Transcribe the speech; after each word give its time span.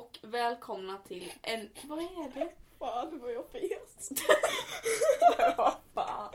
och 0.00 0.18
välkomna 0.22 0.98
till 0.98 1.32
en... 1.42 1.68
Vad 1.82 1.98
är 1.98 2.34
det? 2.34 2.48
Fan 2.78 3.18
vad 3.18 3.32
jag 3.32 3.44
fes. 3.52 4.10
Vad 5.56 5.74
fan? 5.94 6.34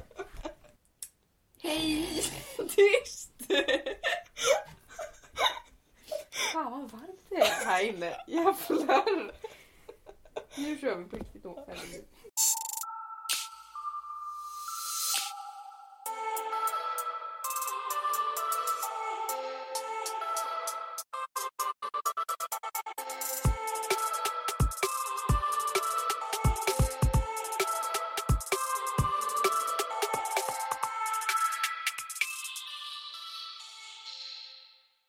Hej! 1.62 2.24
Tyst! 2.58 3.32
Fan 6.54 6.72
vad 6.72 6.92
varmt 6.92 7.26
det 7.30 7.36
är 7.36 7.66
här 7.66 7.84
inne. 7.84 8.18
Jävlar! 8.28 9.32
Nu 10.58 10.78
kör 10.78 10.96
vi 10.96 11.06
på 11.06 11.16
riktigt 11.16 11.46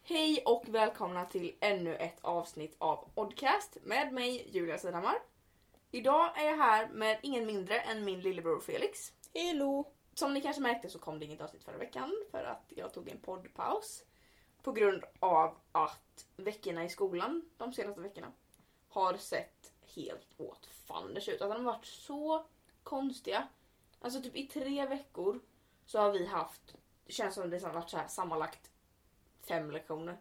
Hej 0.08 0.42
och 0.44 0.68
välkomna 0.68 1.24
till 1.24 1.56
ännu 1.60 1.96
ett 1.96 2.18
avsnitt 2.20 2.76
av 2.78 3.10
Oddcast 3.14 3.76
med 3.82 4.12
mig 4.12 4.50
Julia 4.50 4.78
Sidhammar. 4.78 5.18
Idag 5.90 6.40
är 6.40 6.46
jag 6.46 6.56
här 6.56 6.88
med 6.88 7.18
ingen 7.22 7.46
mindre 7.46 7.80
än 7.80 8.04
min 8.04 8.20
lillebror 8.20 8.60
Felix. 8.60 9.12
Hello. 9.34 9.92
Som 10.14 10.34
ni 10.34 10.40
kanske 10.40 10.62
märkte 10.62 10.88
så 10.88 10.98
kom 10.98 11.18
det 11.18 11.24
inget 11.24 11.40
avsnitt 11.40 11.64
förra 11.64 11.76
veckan 11.76 12.12
för 12.30 12.44
att 12.44 12.72
jag 12.76 12.92
tog 12.94 13.08
en 13.08 13.20
poddpaus. 13.20 14.04
På 14.62 14.72
grund 14.72 15.04
av 15.20 15.56
att 15.72 16.26
veckorna 16.36 16.84
i 16.84 16.88
skolan 16.88 17.50
de 17.56 17.72
senaste 17.72 18.00
veckorna 18.00 18.32
har 18.88 19.16
sett 19.16 19.72
helt 19.94 20.40
åt 20.40 20.66
fanders 20.66 21.28
ut. 21.28 21.42
Att 21.42 21.50
de 21.50 21.66
har 21.66 21.72
varit 21.72 21.86
så 21.86 22.46
konstiga. 22.82 23.48
Alltså 24.00 24.22
typ 24.22 24.36
i 24.36 24.46
tre 24.46 24.86
veckor 24.86 25.40
så 25.86 25.98
har 25.98 26.12
vi 26.12 26.26
haft, 26.26 26.76
det 27.06 27.12
känns 27.12 27.34
som 27.34 27.50
det 27.50 27.62
har 27.62 27.72
varit 27.72 27.90
så 27.90 27.96
här 27.96 28.08
sammanlagt 28.08 28.70
fem 29.48 29.70
lektioner. 29.70 30.16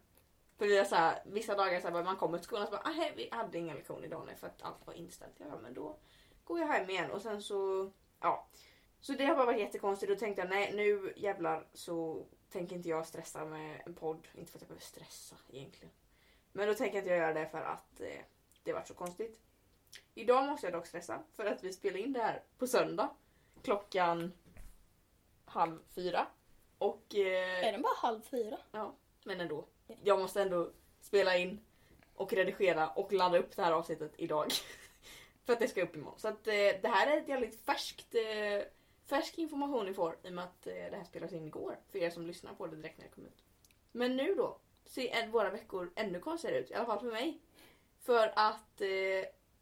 För 0.57 0.65
vi 0.65 0.77
har 0.77 0.85
så 0.85 0.95
här, 0.95 1.21
vissa 1.25 1.55
dagar 1.55 1.79
så 1.81 1.89
här, 1.89 2.03
man 2.03 2.17
kommer 2.17 2.37
till 2.37 2.45
skolan 2.45 2.63
och 2.63 2.69
så 2.69 2.75
bara, 2.75 2.81
"Ahä, 2.89 3.13
vi 3.15 3.29
hade 3.31 3.57
ingen 3.57 3.75
lektion 3.75 4.03
idag 4.03 4.23
nej, 4.25 4.35
för 4.35 4.47
att 4.47 4.61
allt 4.61 4.87
var 4.87 4.93
inställt. 4.93 5.33
Ja 5.37 5.59
men 5.61 5.73
då 5.73 5.97
går 6.43 6.59
jag 6.59 6.67
hem 6.67 6.89
igen 6.89 7.11
och 7.11 7.21
sen 7.21 7.41
så, 7.41 7.91
ja. 8.19 8.47
Så 8.99 9.13
det 9.13 9.25
har 9.25 9.35
bara 9.35 9.45
varit 9.45 9.59
jättekonstigt 9.59 10.11
då 10.11 10.15
tänkte 10.15 10.41
jag 10.41 10.49
nej 10.49 10.73
nu 10.75 11.13
jävlar 11.15 11.67
så 11.73 12.25
tänker 12.49 12.75
inte 12.75 12.89
jag 12.89 13.07
stressa 13.07 13.45
med 13.45 13.81
en 13.85 13.93
podd. 13.95 14.27
Inte 14.35 14.51
för 14.51 14.57
att 14.57 14.61
jag 14.61 14.67
behöver 14.67 14.85
stressa 14.85 15.35
egentligen. 15.51 15.91
Men 16.51 16.67
då 16.67 16.73
tänker 16.73 16.97
inte 16.97 17.09
jag 17.09 17.19
göra 17.19 17.33
det 17.33 17.47
för 17.49 17.61
att 17.61 18.01
eh, 18.01 18.21
det 18.63 18.73
varit 18.73 18.87
så 18.87 18.93
konstigt. 18.93 19.39
Idag 20.13 20.45
måste 20.45 20.65
jag 20.67 20.73
dock 20.73 20.87
stressa 20.87 21.23
för 21.33 21.45
att 21.45 21.63
vi 21.63 21.73
spelar 21.73 21.97
in 21.97 22.13
det 22.13 22.21
här 22.21 22.43
på 22.57 22.67
söndag. 22.67 23.09
Klockan 23.61 24.31
halv 25.45 25.79
fyra. 25.89 26.27
Och... 26.77 27.15
Eh, 27.15 27.67
Är 27.67 27.71
den 27.71 27.81
bara 27.81 27.95
halv 27.97 28.21
fyra? 28.21 28.57
Men 29.25 29.41
ändå. 29.41 29.65
Jag 30.03 30.19
måste 30.19 30.41
ändå 30.41 30.71
spela 31.01 31.37
in 31.37 31.59
och 32.15 32.33
redigera 32.33 32.89
och 32.89 33.13
ladda 33.13 33.37
upp 33.37 33.55
det 33.55 33.61
här 33.61 33.71
avsnittet 33.71 34.13
idag. 34.17 34.51
För 35.45 35.53
att 35.53 35.59
det 35.59 35.67
ska 35.67 35.83
upp 35.83 35.95
imorgon. 35.95 36.19
Så 36.19 36.27
att 36.27 36.47
eh, 36.47 36.53
det 36.53 36.87
här 36.87 37.07
är 37.07 37.17
ett 37.17 37.27
jävligt 37.27 37.65
färskt, 37.65 38.15
eh, 38.15 38.67
färsk 39.09 39.37
information 39.37 39.85
ni 39.85 39.93
får 39.93 40.17
i 40.23 40.29
och 40.29 40.33
med 40.33 40.43
att 40.43 40.67
eh, 40.67 40.73
det 40.73 40.97
här 40.97 41.03
spelas 41.03 41.33
in 41.33 41.45
igår. 41.45 41.79
För 41.91 41.99
er 41.99 42.09
som 42.09 42.27
lyssnar 42.27 42.53
på 42.53 42.67
det 42.67 42.75
direkt 42.75 42.97
när 42.97 43.05
det 43.05 43.11
kommer 43.11 43.27
ut. 43.27 43.43
Men 43.91 44.15
nu 44.15 44.35
då 44.35 44.59
ser 44.85 45.27
våra 45.27 45.49
veckor 45.49 45.91
ännu 45.95 46.19
konstigare 46.19 46.59
ut. 46.59 46.71
I 46.71 46.73
alla 46.73 46.85
fall 46.85 46.99
för 46.99 47.11
mig. 47.11 47.41
För 48.01 48.33
att 48.35 48.81
eh, 48.81 48.87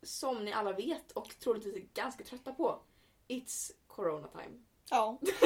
som 0.02 0.46
ni 0.46 0.54
alla 0.54 0.72
vet 0.72 1.12
och 1.12 1.40
troligtvis 1.40 1.76
är 1.76 1.88
ganska 1.94 2.24
trötta 2.24 2.54
på. 2.54 2.80
It's 3.28 3.72
corona 3.88 4.28
time. 4.28 4.64
Ja. 4.90 5.18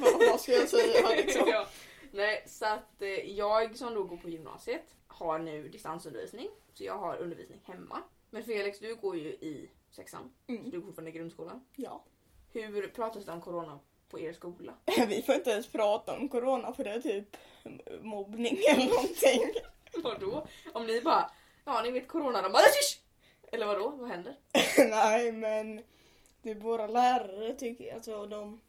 vad, 0.00 0.28
vad 0.28 0.40
ska 0.40 0.52
jag 0.52 0.68
säga 0.68 1.08
liksom? 1.16 1.48
ja. 1.48 1.66
Nej, 2.12 2.44
så 2.46 2.64
att 2.66 3.02
eh, 3.02 3.08
jag 3.08 3.76
som 3.76 3.94
då 3.94 4.04
går 4.04 4.16
på 4.16 4.28
gymnasiet 4.28 4.96
har 5.06 5.38
nu 5.38 5.68
distansundervisning. 5.68 6.48
Så 6.74 6.84
jag 6.84 6.98
har 6.98 7.16
undervisning 7.16 7.60
hemma. 7.64 8.02
Men 8.30 8.44
Felix, 8.44 8.78
du 8.78 8.94
går 8.96 9.16
ju 9.16 9.28
i 9.28 9.70
sexan. 9.90 10.32
Så 10.46 10.52
Mm. 10.52 10.70
du 10.70 10.80
går 10.80 10.86
fortfarande 10.86 11.10
i 11.10 11.14
grundskolan. 11.14 11.64
Ja. 11.76 12.04
Hur 12.52 12.88
pratas 12.88 13.24
det 13.24 13.32
om 13.32 13.40
corona 13.40 13.78
på 14.08 14.20
er 14.20 14.32
skola? 14.32 14.74
Vi 15.08 15.22
får 15.22 15.34
inte 15.34 15.50
ens 15.50 15.66
prata 15.72 16.16
om 16.16 16.28
corona 16.28 16.72
för 16.72 16.84
det 16.84 16.90
är 16.90 17.00
typ 17.00 17.36
mobbning 18.02 18.58
eller 18.68 18.86
någonting. 18.88 19.54
Vadå? 20.02 20.46
Om 20.72 20.86
ni 20.86 21.00
bara, 21.00 21.30
ja 21.64 21.82
ni 21.82 21.90
vet 21.90 22.08
corona, 22.08 22.42
de 22.42 22.52
bara 22.52 22.62
Shush! 22.62 23.00
Eller 23.52 23.66
vadå? 23.66 23.88
Vad 23.90 24.08
händer? 24.08 24.36
Nej 24.90 25.32
men 25.32 25.82
det 26.42 26.50
är 26.50 26.54
våra 26.54 26.86
lärare 26.86 27.54
tycker 27.54 27.94
alltså 27.94 28.26
de 28.26 28.60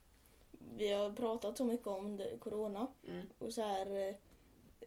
vi 0.77 0.91
har 0.91 1.11
pratat 1.11 1.57
så 1.57 1.65
mycket 1.65 1.87
om 1.87 2.17
det, 2.17 2.37
corona 2.39 2.87
Mm. 3.07 3.25
och 3.39 3.53
så 3.53 3.61
här 3.61 4.15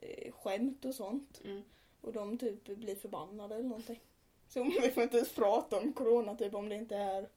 eh, 0.00 0.32
skämt 0.32 0.84
och 0.84 0.94
sånt. 0.94 1.40
Mm. 1.44 1.62
Och 2.00 2.12
de 2.12 2.38
typ 2.38 2.64
blir 2.64 2.96
förbannade 2.96 3.54
eller 3.54 3.68
någonting. 3.68 4.00
Så 4.48 4.62
vi 4.62 4.90
får 4.90 5.02
inte 5.02 5.16
ens 5.16 5.32
prata 5.34 5.78
om 5.78 5.92
corona 5.92 6.36
typ 6.36 6.54
om 6.54 6.68
det 6.68 6.74
inte 6.74 6.96
är 6.96 7.28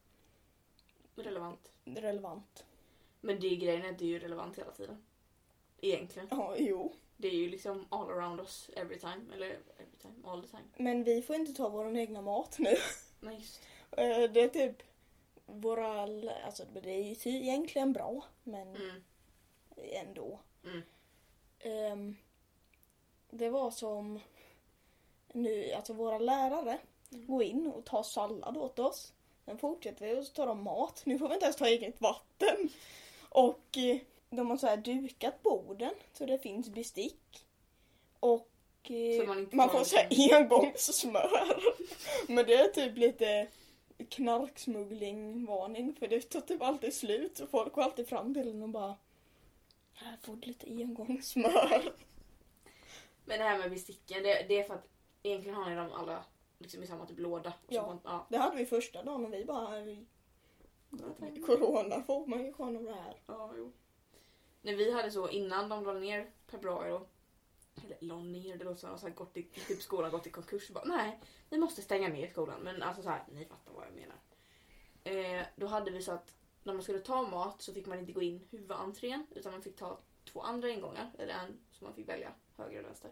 Relevant. 1.14 1.72
relevant. 1.84 2.64
Men 3.20 3.40
det 3.40 3.46
är 3.46 3.56
grejen 3.56 3.84
är 3.84 3.90
att 3.92 3.98
det 3.98 4.04
är 4.04 4.08
ju 4.08 4.18
relevant 4.18 4.58
hela 4.58 4.70
tiden. 4.70 5.02
Egentligen. 5.80 6.28
Ja, 6.30 6.54
jo. 6.58 6.92
Det 7.16 7.28
är 7.28 7.32
ju 7.34 7.48
liksom 7.50 7.86
all 7.88 8.10
around 8.10 8.40
us 8.40 8.70
every 8.76 8.98
time. 8.98 9.20
Eller 9.34 9.46
every 9.50 9.96
time, 10.02 10.14
all 10.24 10.42
the 10.42 10.48
time. 10.48 10.62
Men 10.76 11.04
vi 11.04 11.22
får 11.22 11.36
inte 11.36 11.52
ta 11.52 11.68
vår 11.68 11.96
egna 11.96 12.22
mat 12.22 12.56
nu. 12.58 12.74
Nej 13.20 13.36
just 13.38 13.60
Eh, 13.90 14.30
Det 14.32 14.40
är 14.40 14.48
typ 14.48 14.82
våra, 15.48 16.02
alltså 16.44 16.64
det 16.82 16.90
är 16.90 17.02
ju 17.02 17.36
egentligen 17.36 17.92
bra 17.92 18.24
men 18.42 18.76
mm. 18.76 19.02
ändå. 19.76 20.40
Mm. 20.64 20.82
Ehm, 21.60 22.16
det 23.30 23.50
var 23.50 23.70
som 23.70 24.20
nu, 25.32 25.72
alltså 25.72 25.92
våra 25.92 26.18
lärare 26.18 26.78
Mm. 27.12 27.26
går 27.26 27.42
in 27.42 27.66
och 27.66 27.84
tar 27.84 28.02
sallad 28.02 28.56
åt 28.56 28.78
oss. 28.78 29.12
Sen 29.44 29.58
fortsätter 29.58 30.06
vi 30.06 30.20
och 30.20 30.24
så 30.24 30.32
tar 30.32 30.46
de 30.46 30.62
mat. 30.62 31.02
Nu 31.04 31.18
får 31.18 31.28
vi 31.28 31.34
inte 31.34 31.44
ens 31.44 31.56
ta 31.56 31.66
eget 31.66 32.00
vatten. 32.00 32.68
Och 33.28 33.78
eh, 33.78 33.98
de 34.30 34.50
har 34.50 34.56
så 34.56 34.66
här 34.66 34.76
dukat 34.76 35.42
borden 35.42 35.94
så 36.12 36.26
det 36.26 36.38
finns 36.38 36.68
bestick. 36.68 37.46
Och 38.20 38.50
eh, 38.82 39.26
man 39.26 39.48
man 39.52 39.70
får 39.70 39.84
så 39.84 39.96
här 39.96 40.34
engångssmör. 40.34 41.62
Men 42.32 42.46
det 42.46 42.54
är 42.54 42.68
typ 42.68 42.96
lite 42.96 43.46
knarksmugglingvarning 44.10 45.94
för 45.94 46.08
det 46.08 46.20
tar 46.20 46.40
typ 46.40 46.62
alltid 46.62 46.94
slut 46.94 47.36
så 47.36 47.46
folk 47.46 47.72
går 47.72 47.82
alltid 47.82 48.08
fram 48.08 48.34
till 48.34 48.48
en 48.50 48.62
och 48.62 48.68
bara 48.68 48.96
här 49.92 50.16
får 50.22 50.36
du 50.36 50.48
lite 50.48 50.66
engångssmör. 50.66 51.92
Men 53.24 53.38
det 53.38 53.44
här 53.44 53.58
med 53.58 53.70
besticken, 53.70 54.22
det, 54.22 54.46
det 54.48 54.58
är 54.58 54.64
för 54.64 54.74
att 54.74 54.88
egentligen 55.22 55.56
har 55.56 55.70
ni 55.70 55.76
dem 55.76 55.92
alla 55.92 56.24
liksom 56.58 56.82
i 56.82 56.86
samma 56.86 57.06
typ 57.06 57.18
låda. 57.18 57.52
Ja. 57.68 57.86
man- 57.86 58.00
ja. 58.04 58.26
Det 58.28 58.36
hade 58.38 58.56
vi 58.56 58.66
första 58.66 59.02
dagen 59.02 59.24
och 59.24 59.32
vi 59.32 59.44
bara 59.44 59.78
Ja, 59.80 61.46
Corona 61.46 62.02
får 62.02 62.26
man 62.26 62.44
ju 62.44 62.52
ha 62.52 62.70
det 62.70 62.92
här. 62.94 63.20
Ja, 63.26 63.52
jo. 63.56 63.72
När 64.62 64.74
vi 64.74 64.92
hade 64.92 65.10
så 65.10 65.28
innan 65.28 65.68
de 65.68 65.84
la 65.84 65.92
ner 65.92 66.30
februari 66.46 66.90
då. 66.90 67.06
Eller 67.90 68.08
la 68.08 68.20
ner, 68.20 68.56
det 68.56 68.64
låter 68.64 68.80
som 68.80 68.94
att 68.94 69.16
gått 69.16 69.36
i, 69.36 69.42
typ 69.42 69.82
skolan 69.82 70.10
gått 70.10 70.26
i 70.26 70.30
konkurs. 70.30 70.70
Bara, 70.70 70.84
nej, 70.84 71.20
vi 71.50 71.58
måste 71.58 71.82
stänga 71.82 72.08
ner 72.08 72.28
skolan. 72.28 72.60
Men 72.60 72.82
alltså 72.82 73.02
så 73.02 73.08
här, 73.08 73.24
ni 73.32 73.44
fattar 73.44 73.72
vad 73.72 73.86
jag 73.86 73.94
menar. 73.94 74.16
Eh, 75.04 75.46
då 75.56 75.66
hade 75.66 75.90
vi 75.90 76.02
så 76.02 76.12
att 76.12 76.34
när 76.62 76.72
man 76.72 76.82
skulle 76.82 76.98
ta 76.98 77.22
mat 77.22 77.62
så 77.62 77.74
fick 77.74 77.86
man 77.86 77.98
inte 77.98 78.12
gå 78.12 78.22
in 78.22 78.46
huvudentrén 78.50 79.26
utan 79.30 79.52
man 79.52 79.62
fick 79.62 79.76
ta 79.76 80.00
två 80.24 80.40
andra 80.40 80.68
ingångar. 80.68 81.10
Eller 81.18 81.34
en 81.34 81.58
som 81.70 81.84
man 81.84 81.94
fick 81.94 82.08
välja, 82.08 82.32
höger 82.56 82.80
och 82.80 82.86
vänster. 82.86 83.10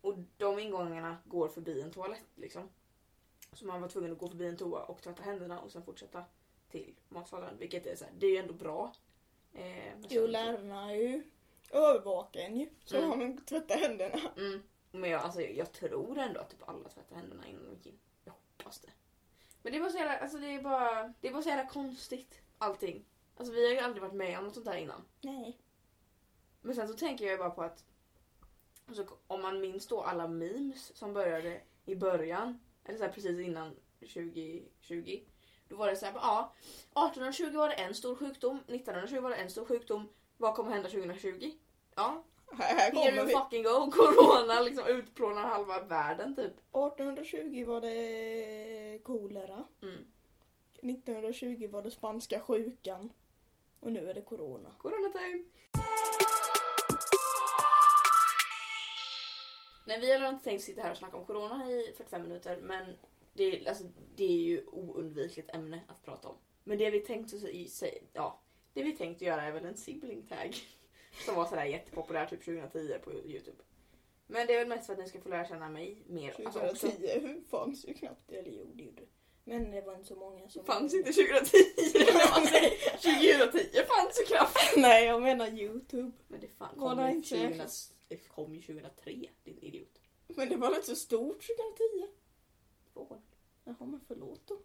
Och 0.00 0.14
de 0.36 0.58
ingångarna 0.58 1.16
går 1.24 1.48
förbi 1.48 1.80
en 1.80 1.90
toalett 1.90 2.30
liksom. 2.34 2.68
Så 3.52 3.66
man 3.66 3.80
var 3.80 3.88
tvungen 3.88 4.12
att 4.12 4.18
gå 4.18 4.28
förbi 4.28 4.46
en 4.46 4.56
toa 4.56 4.82
och 4.82 5.02
tvätta 5.02 5.22
händerna 5.22 5.60
och 5.60 5.72
sen 5.72 5.82
fortsätta 5.82 6.24
till 6.70 6.94
matsalen. 7.08 7.58
Vilket 7.58 7.86
är 7.86 7.96
så 7.96 8.04
här, 8.04 8.12
det 8.18 8.26
är 8.26 8.30
ju 8.30 8.36
ändå 8.36 8.54
bra. 8.54 8.92
Eh, 9.52 9.94
Jo, 10.08 10.26
lärarna 10.26 10.90
är 10.90 10.96
ju 10.96 11.22
övervakar 11.70 12.40
en 12.40 12.56
ju. 12.56 12.68
Så 12.84 12.96
Mm. 12.96 13.08
har 13.10 13.16
man 13.16 13.38
tvättat 13.38 13.80
händerna. 13.80 14.20
Mm. 14.36 14.62
Men 14.90 15.10
jag, 15.10 15.22
alltså, 15.22 15.40
jag 15.40 15.72
tror 15.72 16.18
ändå 16.18 16.40
att 16.40 16.50
typ 16.50 16.68
alla 16.68 16.88
tvättade 16.88 17.20
händerna 17.20 17.46
innan 17.46 17.64
de 17.64 17.70
gick 17.74 17.86
in. 17.86 17.98
Jag 18.24 18.32
hoppas 18.32 18.80
det. 18.80 18.90
Men 19.62 19.72
det 19.72 19.80
var 19.80 19.88
så 19.88 19.98
jävla, 19.98 20.18
alltså 20.18 20.38
det 20.38 20.46
är 20.54 20.62
bara, 20.62 21.14
det 21.20 21.30
var 21.30 21.42
så 21.42 21.48
jävla 21.48 21.70
konstigt 21.70 22.40
allting. 22.58 23.04
Alltså 23.36 23.54
vi 23.54 23.66
har 23.66 23.72
ju 23.72 23.78
aldrig 23.78 24.02
varit 24.02 24.14
med 24.14 24.38
om 24.38 24.44
något 24.44 24.54
sånt 24.54 24.66
här 24.66 24.76
innan. 24.76 25.04
Nej. 25.20 25.58
Men 26.60 26.74
sen 26.74 26.88
så 26.88 26.94
tänker 26.94 27.24
jag 27.24 27.32
ju 27.32 27.38
bara 27.38 27.50
på 27.50 27.62
att 27.62 27.84
alltså, 28.86 29.06
om 29.26 29.42
man 29.42 29.60
minns 29.60 29.86
då 29.86 30.02
alla 30.02 30.28
memes 30.28 30.96
som 30.96 31.12
började 31.12 31.60
i 31.84 31.94
början, 31.94 32.60
eller 32.84 32.98
så 32.98 33.04
här 33.04 33.12
precis 33.12 33.40
innan 33.40 33.76
2020. 34.00 35.20
Då 35.68 35.76
var 35.76 35.88
det 35.90 35.96
så 35.96 36.06
här, 36.06 36.12
bara, 36.12 36.22
ja, 36.22 36.54
1820 37.10 37.56
var 37.56 37.68
det 37.68 37.74
en 37.74 37.94
stor 37.94 38.16
sjukdom, 38.16 38.56
1920 38.68 39.20
var 39.20 39.30
det 39.30 39.36
en 39.36 39.50
stor 39.50 39.64
sjukdom. 39.64 40.08
Vad 40.36 40.54
kommer 40.54 40.70
hända 40.70 40.88
2020? 40.88 41.50
Ja, 41.94 42.24
Här, 42.52 42.74
här 42.76 42.80
Here 42.80 42.90
kommer 42.90 43.16
you 43.16 43.26
vi. 43.26 43.32
fucking 43.32 43.62
go! 43.62 43.90
Corona 43.94 44.60
liksom 44.60 44.86
utplånar 44.86 45.42
halva 45.42 45.80
världen 45.82 46.36
typ. 46.36 46.52
1820 46.52 47.64
var 47.66 47.80
det 47.80 48.98
kolera. 49.04 49.64
Mm. 49.82 50.04
1920 50.74 51.68
var 51.72 51.82
det 51.82 51.90
spanska 51.90 52.40
sjukan. 52.40 53.12
Och 53.80 53.92
nu 53.92 54.10
är 54.10 54.14
det 54.14 54.22
corona. 54.22 54.68
Corona 54.78 55.08
time! 55.08 55.44
Nej, 59.86 60.00
vi 60.00 60.12
har 60.18 60.28
inte 60.28 60.44
tänkt 60.44 60.64
sitta 60.64 60.82
här 60.82 60.90
och 60.90 60.96
snacka 60.96 61.16
om 61.16 61.24
corona 61.26 61.70
i 61.70 61.94
45 61.96 62.22
minuter 62.22 62.56
men 62.62 62.96
det 63.32 63.44
är, 63.44 63.68
alltså, 63.68 63.84
det 64.16 64.24
är 64.24 64.38
ju 64.42 64.66
oundvikligt 64.66 65.54
ämne 65.54 65.80
att 65.88 66.04
prata 66.04 66.28
om. 66.28 66.36
Men 66.64 66.78
det 66.78 66.90
vi 66.90 67.00
tänkt 67.00 67.34
att 67.34 67.42
i- 67.44 67.68
säga, 67.68 67.98
ja, 68.12 68.40
det 68.76 68.82
vi 68.82 68.92
tänkt 68.92 69.16
att 69.16 69.22
göra 69.22 69.42
är 69.42 69.52
väl 69.52 69.64
en 69.64 69.76
sibling 69.76 70.22
tag. 70.22 70.56
Som 71.24 71.34
var 71.34 71.46
sådär 71.46 71.64
jättepopulär 71.64 72.26
typ 72.26 72.44
2010 72.44 72.98
på 73.04 73.12
Youtube. 73.12 73.62
Men 74.26 74.46
det 74.46 74.54
är 74.54 74.58
väl 74.58 74.68
mest 74.68 74.86
för 74.86 74.92
att 74.92 74.98
ni 74.98 75.08
ska 75.08 75.20
få 75.20 75.28
lära 75.28 75.48
känna 75.48 75.68
mig 75.68 76.02
mer. 76.06 76.46
Alltså 76.46 76.60
också, 76.60 76.86
2010 76.86 77.42
fanns 77.50 77.88
ju 77.88 77.94
knappt. 77.94 78.32
Eller 78.32 78.50
jo, 78.50 78.70
det 78.74 78.82
gjorde 78.82 79.00
det. 79.00 79.08
Men 79.44 79.70
det 79.70 79.80
var 79.80 79.94
inte 79.94 80.08
så 80.08 80.16
många 80.16 80.48
som... 80.48 80.64
fanns 80.64 80.94
inte 80.94 81.12
2010 81.12 81.56
när 81.94 82.30
man 82.40 82.46
säger 82.46 83.40
2010 83.50 83.82
fanns 83.88 84.20
ju 84.20 84.24
knappt. 84.24 84.58
Nej, 84.76 85.04
jag 85.04 85.22
menar 85.22 85.46
Youtube. 85.46 86.12
Men 86.28 86.40
det 86.40 86.48
fan 86.48 86.78
kom, 86.78 86.96
det 86.96 87.08
ju 87.10 87.16
inte 87.16 87.28
2000, 87.28 87.68
säkert? 87.68 87.94
det 88.08 88.16
kom 88.16 88.54
ju 88.54 88.62
2003 88.62 89.12
din 89.44 89.58
idiot. 89.58 90.00
Men 90.26 90.48
det 90.48 90.56
var 90.56 90.68
inte 90.68 90.86
så 90.86 90.96
stort 90.96 91.46
2010. 91.46 92.12
Två 92.92 93.00
år. 93.00 93.20
Jaha, 93.64 93.76
men 93.86 94.00
förlåt 94.06 94.46
då. 94.46 94.58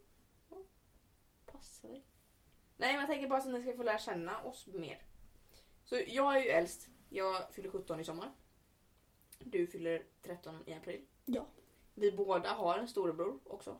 Passa 1.46 1.88
dig. 1.88 2.11
Nej, 2.82 2.92
men 2.94 3.00
jag 3.00 3.10
tänker 3.10 3.28
bara 3.28 3.42
så 3.42 3.48
att 3.48 3.54
ni 3.54 3.62
ska 3.62 3.78
få 3.78 3.84
lära 3.84 3.98
känna 3.98 4.44
oss 4.44 4.68
mer. 4.68 5.02
Så 5.84 5.96
jag 6.08 6.38
är 6.38 6.42
ju 6.44 6.50
äldst. 6.50 6.88
Jag 7.10 7.54
fyller 7.54 7.70
17 7.70 8.00
i 8.00 8.04
sommar. 8.04 8.32
Du 9.40 9.68
fyller 9.68 10.04
13 10.22 10.64
i 10.66 10.74
april. 10.74 11.06
Ja. 11.26 11.46
Vi 11.94 12.12
båda 12.12 12.50
har 12.50 12.78
en 12.78 12.88
storebror 12.88 13.40
också. 13.44 13.78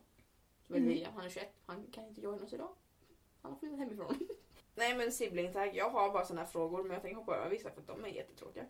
Som 0.62 0.74
heter 0.74 0.76
Mm. 0.76 0.88
William. 0.88 1.14
Han 1.14 1.24
är 1.24 1.30
21. 1.30 1.54
Han 1.66 1.86
kan 1.92 2.04
inte 2.04 2.20
joina 2.20 2.44
oss 2.44 2.52
idag. 2.52 2.74
Han 3.42 3.52
har 3.52 3.58
flyttat 3.58 3.78
hemifrån. 3.78 4.18
Nej 4.74 4.96
men 4.96 5.12
sibling 5.12 5.52
tag. 5.52 5.76
Jag 5.76 5.90
har 5.90 6.10
bara 6.12 6.24
såna 6.24 6.40
här 6.40 6.48
frågor 6.48 6.82
men 6.82 6.92
jag 6.92 7.02
tänker 7.02 7.16
hoppa 7.16 7.36
över 7.36 7.50
vissa 7.50 7.70
för 7.70 7.80
att 7.80 7.86
de 7.86 8.04
är 8.04 8.08
jättetråkiga. 8.08 8.64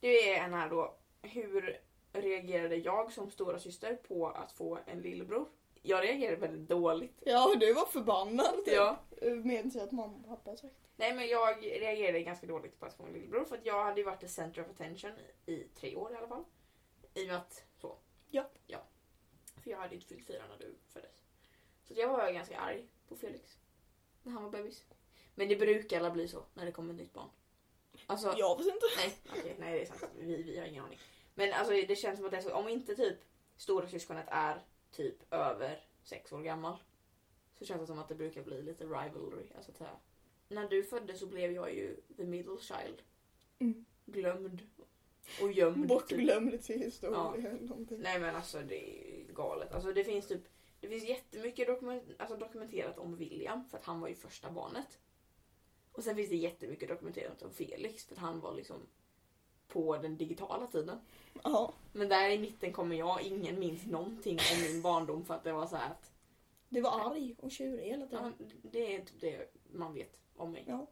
Det 0.00 0.32
är 0.32 0.44
en 0.44 0.54
här 0.54 0.70
då. 0.70 0.96
Hur 1.22 1.80
reagerade 2.12 2.76
jag 2.76 3.12
som 3.12 3.30
stora 3.30 3.58
syster 3.58 3.96
på 3.96 4.28
att 4.28 4.52
få 4.52 4.78
en 4.86 5.00
lillebror? 5.00 5.48
Jag 5.88 6.04
reagerade 6.04 6.36
väldigt 6.36 6.68
dåligt. 6.68 7.22
Ja, 7.24 7.54
du 7.60 7.72
var 7.72 7.86
förbannad. 7.86 8.64
typ. 8.64 8.74
Ja. 8.74 8.98
Medan 9.44 9.82
att 9.82 9.92
mamma 9.92 10.16
och 10.16 10.26
pappa 10.28 10.56
sagt. 10.56 10.74
Nej 10.96 11.14
men 11.14 11.28
jag 11.28 11.62
reagerade 11.62 12.20
ganska 12.22 12.46
dåligt 12.46 12.80
på 12.80 12.86
att 12.86 12.94
få 12.94 13.02
en 13.04 13.12
lillebror 13.12 13.44
för 13.44 13.56
att 13.56 13.66
jag 13.66 13.84
hade 13.84 14.00
ju 14.00 14.04
varit 14.06 14.20
the 14.20 14.28
center 14.28 14.62
of 14.62 14.70
attention 14.70 15.10
i, 15.46 15.52
i 15.52 15.68
tre 15.74 15.96
år 15.96 16.12
i 16.12 16.16
alla 16.16 16.28
fall. 16.28 16.44
I 17.14 17.22
och 17.24 17.26
med 17.26 17.36
att 17.36 17.64
så. 17.80 17.96
Ja. 18.30 18.50
Ja. 18.66 18.78
För 19.62 19.70
jag 19.70 19.78
hade 19.78 19.94
inte 19.94 20.06
fyllt 20.06 20.26
fyra 20.26 20.42
när 20.48 20.58
du 20.58 20.74
föddes. 20.88 21.22
Så 21.84 21.94
jag 21.96 22.08
var 22.08 22.32
ganska 22.32 22.58
arg 22.58 22.86
på 23.08 23.16
Felix. 23.16 23.58
När 24.22 24.32
han 24.32 24.42
var 24.42 24.50
bebis. 24.50 24.84
Men 25.34 25.48
det 25.48 25.56
brukar 25.56 25.98
alla 26.00 26.10
bli 26.10 26.28
så 26.28 26.44
när 26.54 26.66
det 26.66 26.72
kommer 26.72 26.94
ett 26.94 27.00
nytt 27.00 27.12
barn. 27.12 27.28
Alltså, 28.06 28.34
Jag 28.36 28.58
vet 28.58 28.66
inte. 28.66 28.86
nej, 28.96 29.16
okej, 29.30 29.56
nej 29.58 29.72
det 29.74 29.82
är 29.82 29.86
sant. 29.86 30.12
Vi, 30.18 30.42
vi 30.42 30.58
har 30.58 30.66
ingen 30.66 30.84
aning. 30.84 30.98
Men 31.34 31.52
alltså 31.52 31.72
det 31.72 31.96
känns 31.96 32.16
som 32.16 32.24
att 32.24 32.30
det 32.30 32.36
är 32.36 32.42
så, 32.42 32.54
om 32.54 32.68
inte 32.68 32.94
typ 32.94 33.18
stora 33.56 33.88
syskonet 33.88 34.26
är 34.28 34.62
typ 34.90 35.32
över 35.34 35.84
sex 36.02 36.32
år 36.32 36.42
gammal. 36.42 36.76
Så 37.58 37.64
känns 37.64 37.80
det 37.80 37.86
som 37.86 37.98
att 37.98 38.08
det 38.08 38.14
brukar 38.14 38.42
bli 38.42 38.62
lite 38.62 38.84
rivalry. 38.84 39.46
Alltså 39.56 39.72
att, 39.72 39.78
här, 39.78 39.98
när 40.48 40.68
du 40.68 40.82
föddes 40.82 41.20
så 41.20 41.26
blev 41.26 41.52
jag 41.52 41.74
ju 41.74 41.96
the 42.16 42.24
middle 42.24 42.58
child. 42.60 43.02
Mm. 43.58 43.84
Glömd. 44.06 44.62
Och 45.42 45.52
gömd. 45.52 45.76
typ. 45.76 45.88
Bortglömd 45.88 46.62
till 46.62 46.80
historia 46.80 47.16
Ja. 47.16 47.50
någonting. 47.60 48.00
Nej 48.00 48.20
men 48.20 48.36
alltså 48.36 48.60
det 48.60 49.10
är 49.28 49.32
galet. 49.32 49.72
Alltså 49.72 49.92
det 49.92 50.04
finns 50.04 50.28
typ 50.28 50.42
det 50.80 50.88
finns 50.88 51.04
jättemycket 51.04 51.66
dokument, 51.66 52.02
alltså 52.18 52.36
dokumenterat 52.36 52.98
om 52.98 53.16
William 53.16 53.64
för 53.64 53.78
att 53.78 53.84
han 53.84 54.00
var 54.00 54.08
ju 54.08 54.14
första 54.14 54.50
barnet. 54.50 54.98
Och 55.92 56.04
sen 56.04 56.16
finns 56.16 56.28
det 56.28 56.36
jättemycket 56.36 56.88
dokumenterat 56.88 57.42
om 57.42 57.50
Felix 57.50 58.04
för 58.04 58.14
att 58.14 58.20
han 58.20 58.40
var 58.40 58.54
liksom 58.54 58.86
på 59.68 59.96
den 59.96 60.16
digitala 60.16 60.66
tiden. 60.66 61.00
Ja. 61.42 61.72
Men 61.92 62.08
där 62.08 62.30
i 62.30 62.38
mitten 62.38 62.72
kommer 62.72 62.96
jag, 62.96 63.22
ingen 63.22 63.58
minns 63.58 63.86
någonting 63.86 64.38
om 64.54 64.62
min 64.62 64.82
barndom 64.82 65.24
för 65.24 65.34
att 65.34 65.44
det 65.44 65.52
var 65.52 65.66
så 65.66 65.76
här 65.76 65.90
att 65.90 66.12
Du 66.68 66.80
var 66.80 67.10
arg 67.10 67.34
och 67.38 67.50
tjurig 67.50 67.84
hela 67.86 68.02
ja, 68.02 68.08
tiden. 68.08 68.34
men 68.38 68.50
det 68.62 68.94
är 68.96 68.98
typ 69.04 69.20
det 69.20 69.54
man 69.72 69.94
vet 69.94 70.20
om 70.36 70.52
mig. 70.52 70.64
Ja. 70.66 70.86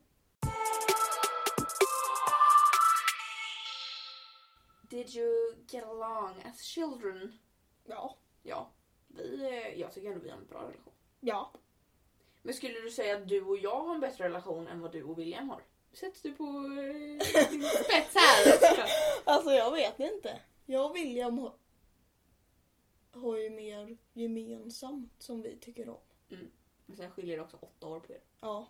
Did 4.90 5.16
you 5.16 5.54
get 5.68 5.84
along 5.84 6.34
as 6.44 6.62
children? 6.62 7.38
Ja. 7.84 8.16
Ja, 8.42 8.70
vi, 9.08 9.44
eh, 9.44 9.80
jag 9.80 9.92
tycker 9.92 10.08
ändå 10.08 10.20
vi 10.24 10.30
har 10.30 10.38
en 10.38 10.46
bra 10.46 10.62
relation. 10.62 10.92
Ja. 11.20 11.52
Men 12.42 12.54
skulle 12.54 12.80
du 12.80 12.90
säga 12.90 13.16
att 13.16 13.28
du 13.28 13.44
och 13.44 13.56
jag 13.58 13.80
har 13.80 13.94
en 13.94 14.00
bättre 14.00 14.24
relation 14.24 14.66
än 14.66 14.80
vad 14.80 14.92
du 14.92 15.02
och 15.02 15.18
William 15.18 15.48
har? 15.50 15.62
Sätts 16.00 16.22
du 16.22 16.32
på 16.34 16.44
eh, 16.44 17.50
din 17.50 17.62
spets 17.62 18.14
här? 18.14 18.88
Alltså 19.24 19.50
jag 19.50 19.72
vet 19.72 20.00
inte. 20.00 20.40
Jag 20.66 20.90
och 20.90 20.96
William 20.96 21.38
har, 21.38 21.52
har 23.12 23.36
ju 23.36 23.50
mer 23.50 23.96
gemensamt 24.12 25.12
som 25.22 25.42
vi 25.42 25.56
tycker 25.56 25.88
om. 25.88 25.98
Men 26.86 26.96
sen 26.96 27.10
skiljer 27.10 27.36
det 27.36 27.42
också 27.42 27.56
åtta 27.60 27.86
år 27.86 28.00
på 28.00 28.12
er. 28.12 28.20
Ja. 28.40 28.66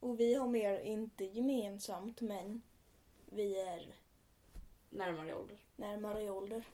Och 0.00 0.20
vi 0.20 0.34
har 0.34 0.48
mer, 0.48 0.78
inte 0.80 1.24
gemensamt, 1.24 2.20
men 2.20 2.62
vi 3.26 3.60
är 3.60 3.94
Närmare 4.90 5.28
i 5.28 5.34
ålder. 5.34 5.58
närmare 5.76 6.22
i 6.22 6.30
ålder. 6.30 6.64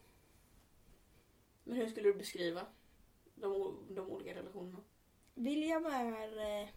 Men 1.65 1.77
hur 1.77 1.87
skulle 1.89 2.09
du 2.09 2.15
beskriva 2.15 2.67
de, 3.35 3.53
o- 3.53 3.85
de 3.91 4.01
olika 4.11 4.35
relationerna? 4.35 4.79
William 5.35 5.87
är, 5.87 6.39
eh, 6.63 6.69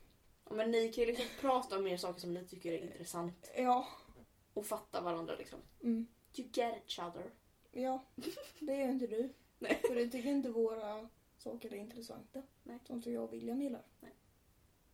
men 0.52 0.72
ni 0.72 0.92
kan 0.94 1.02
ju 1.04 1.08
liksom 1.08 1.26
prata 1.42 1.78
om 1.78 1.84
mer 1.84 1.98
saker 1.98 2.20
som 2.20 2.34
ni 2.34 2.46
tycker 2.46 2.72
är 2.72 2.78
intressant. 2.78 3.52
ja, 3.58 3.88
Och 4.54 4.66
fatta 4.66 5.02
varandra 5.02 5.36
liksom. 5.36 5.60
mm, 5.84 6.08
You 6.36 6.48
get 6.54 6.76
each 6.76 7.00
other. 7.00 7.32
ja, 7.72 8.04
det 8.60 8.74
är 8.82 8.90
inte 8.90 9.08
du. 9.08 9.30
Nej. 9.60 9.82
För 9.88 9.96
du 9.96 10.10
tycker 10.10 10.30
inte 10.30 10.50
våra 10.50 11.10
saker 11.38 11.74
är 11.74 11.78
intressanta. 11.78 12.42
Nej. 12.64 12.80
Som 12.88 13.02
jag 13.06 13.24
och 13.24 13.34
William 13.34 13.62
gillar. 13.62 13.82
Nej. 14.00 14.12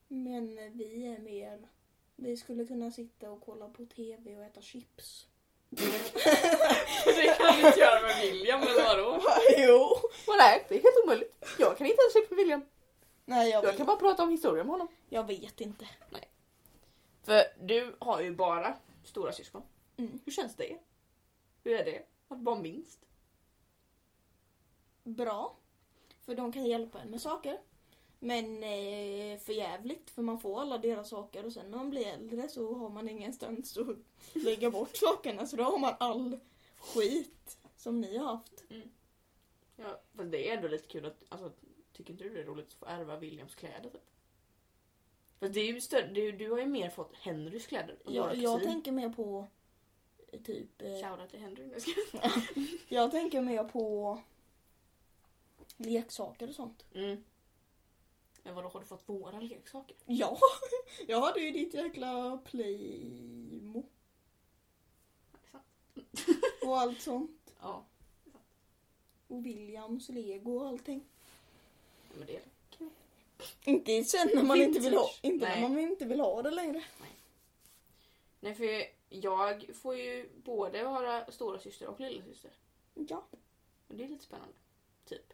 Men 0.08 0.56
vi 0.78 1.06
är 1.06 1.20
mer, 1.20 1.68
vi 2.16 2.38
skulle 2.38 2.66
kunna 2.66 2.92
sitta 2.92 3.32
och 3.32 3.42
kolla 3.46 3.70
på 3.70 3.86
TV 3.86 4.38
och 4.38 4.44
äta 4.44 4.62
chips. 4.62 5.28
det 5.70 7.38
kan 7.38 7.62
du 7.62 7.68
inte 7.68 7.80
göra 7.80 8.02
med 8.02 8.22
William 8.22 8.62
eller 8.62 8.84
vadå? 8.84 9.22
jo! 9.58 9.96
Men 10.28 10.38
nej, 10.38 10.66
det 10.70 10.76
är 10.78 10.82
helt 10.84 11.04
omöjligt. 11.04 11.46
Jag 11.60 11.78
kan 11.78 11.88
inte 11.88 12.02
ens 12.02 12.14
se 12.14 12.22
på 12.22 12.36
William. 12.36 12.62
Nej, 13.30 13.50
jag 13.50 13.64
Jag 13.64 13.78
kan 13.78 13.86
bara 13.86 13.98
prata 13.98 14.24
om 14.24 14.30
historia 14.30 14.64
med 14.64 14.72
honom. 14.72 14.88
jag 15.10 15.28
vet 15.28 15.62
inte. 15.62 15.88
För 17.24 17.44
du 17.62 17.96
har 18.00 18.22
ju 18.22 18.36
bara 18.36 18.78
stora 19.04 19.32
syskon. 19.32 19.62
Mm. 19.98 20.20
Hur 20.26 20.32
känns 20.32 20.56
det? 20.56 20.78
Hur 21.64 21.74
är 21.76 21.86
det? 21.86 22.04
Att 22.28 22.42
vara 22.42 22.56
minst? 22.56 23.00
bra. 25.04 25.56
För 26.26 26.36
de 26.36 26.52
kan 26.52 26.66
hjälpa 26.66 27.00
en 27.00 27.10
med 27.10 27.22
saker. 27.22 27.60
Men 28.20 28.64
eh, 28.64 29.40
för 29.40 29.54
jävligt 29.54 30.10
för 30.10 30.22
man 30.22 30.40
får 30.40 30.62
alla 30.62 30.78
deras 30.78 31.10
saker 31.10 31.46
och 31.46 31.54
sen 31.54 31.72
när 31.72 31.78
man 31.78 31.90
blir 31.90 32.08
äldre 32.08 32.48
så 32.50 32.74
har 32.74 32.90
man 32.90 33.10
ingenstans 33.10 33.78
att 33.78 33.98
lägga 34.34 34.72
bort 34.72 34.96
sakerna. 34.98 35.48
Så 35.48 35.56
då 35.56 35.64
har 35.64 35.78
man 35.78 35.94
all 36.00 36.40
skit 36.78 37.58
som 37.76 38.02
ni 38.02 38.18
har 38.18 38.26
haft. 38.28 38.64
Ja, 39.76 40.02
fast 40.16 40.32
det 40.32 40.50
är 40.50 40.56
ändå 40.58 40.68
lite 40.68 40.88
kul 40.88 41.06
att, 41.06 41.24
alltså, 41.30 41.52
tycker 41.98 42.12
inte 42.12 42.24
du 42.24 42.30
det 42.34 42.40
är 42.42 42.46
roligt 42.46 42.68
att 42.68 42.74
få 42.74 42.86
ärva 42.86 43.18
Williams 43.18 43.56
kläder 43.56 43.90
typ? 43.90 44.02
Fast 45.40 45.54
det 45.54 45.60
är 45.60 45.74
ju 45.74 45.82
större, 45.82 46.08
du, 46.08 46.32
du 46.32 46.52
har 46.52 46.60
ju 46.60 46.66
mer 46.66 46.90
fått 46.90 47.16
Henrys 47.16 47.68
kläder. 47.68 47.98
Jag, 48.06 48.36
jag 48.36 48.56
kusin. 48.60 48.72
tänker 48.74 48.92
mer 48.92 49.10
på 49.10 49.48
eh, 50.32 50.42
typ... 50.42 50.82
Eh, 50.82 51.02
Shoutout 51.02 51.30
till 51.30 51.40
Henry 51.40 51.66
nu 51.68 51.80
ska 51.80 51.92
jag- 52.12 52.32
jag 52.88 53.12
tänker 53.12 53.42
mer 53.42 53.64
på 53.64 54.20
leksaker 55.78 56.50
och 56.50 56.56
sånt. 56.56 56.86
mm. 56.94 57.24
Men 58.44 58.56
vadå, 58.56 58.68
har 58.70 58.80
du 58.80 58.86
fått 58.86 59.10
våra 59.10 59.40
leksaker? 59.40 59.96
Ja, 60.06 60.38
jag 61.08 61.22
hade 61.22 61.40
ju 61.40 61.52
ditt 61.52 61.74
jäkla 61.74 62.38
Playmo 62.46 63.84
och 66.66 66.78
allt 66.80 67.02
sånt. 67.02 67.54
Ja, 67.62 67.86
Och 69.28 69.46
Williams 69.46 70.10
Lego 70.10 70.58
och 70.60 70.68
allting. 70.68 71.04
Men 72.18 72.28
det 72.28 72.36
är 72.36 72.42
kul. 72.70 72.90
Inte 73.64 74.04
sen 74.04 74.30
när 74.36 74.44
man 74.44 74.62
inte 74.62 74.80
vill 74.80 74.94
ha, 74.94 75.10
inte 75.22 75.48
när 75.48 75.56
Nej. 75.56 75.70
man 75.70 75.80
inte 75.80 76.06
vill 76.06 76.20
ha 76.20 76.42
det 76.42 76.52
längre. 76.52 76.84
Nej 78.40 78.56
för 78.56 78.84
jag 79.10 79.66
får 79.76 79.96
ju 79.96 80.30
både 80.44 80.84
vara 80.84 81.32
stora 81.32 81.60
syster 81.60 81.88
och 81.88 82.00
lillasyster. 82.00 82.52
Ja. 82.94 83.28
Och 83.88 83.96
det 83.96 84.04
är 84.04 84.08
lite 84.08 84.24
spännande. 84.24 84.54
Typ. 85.06 85.34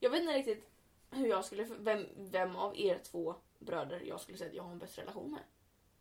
Jag 0.00 0.10
vet 0.10 0.20
inte 0.20 0.32
riktigt 0.32 0.70
hur 1.10 1.26
jag 1.26 1.44
skulle, 1.44 1.64
vem, 1.64 2.06
vem 2.16 2.56
av 2.56 2.80
er 2.80 2.98
två 2.98 3.34
bröder 3.58 4.00
jag 4.00 4.20
skulle 4.20 4.38
säga 4.38 4.50
att 4.50 4.56
jag 4.56 4.62
har 4.62 4.72
en 4.72 4.78
bäst 4.78 4.98
relation 4.98 5.30
med. 5.30 5.42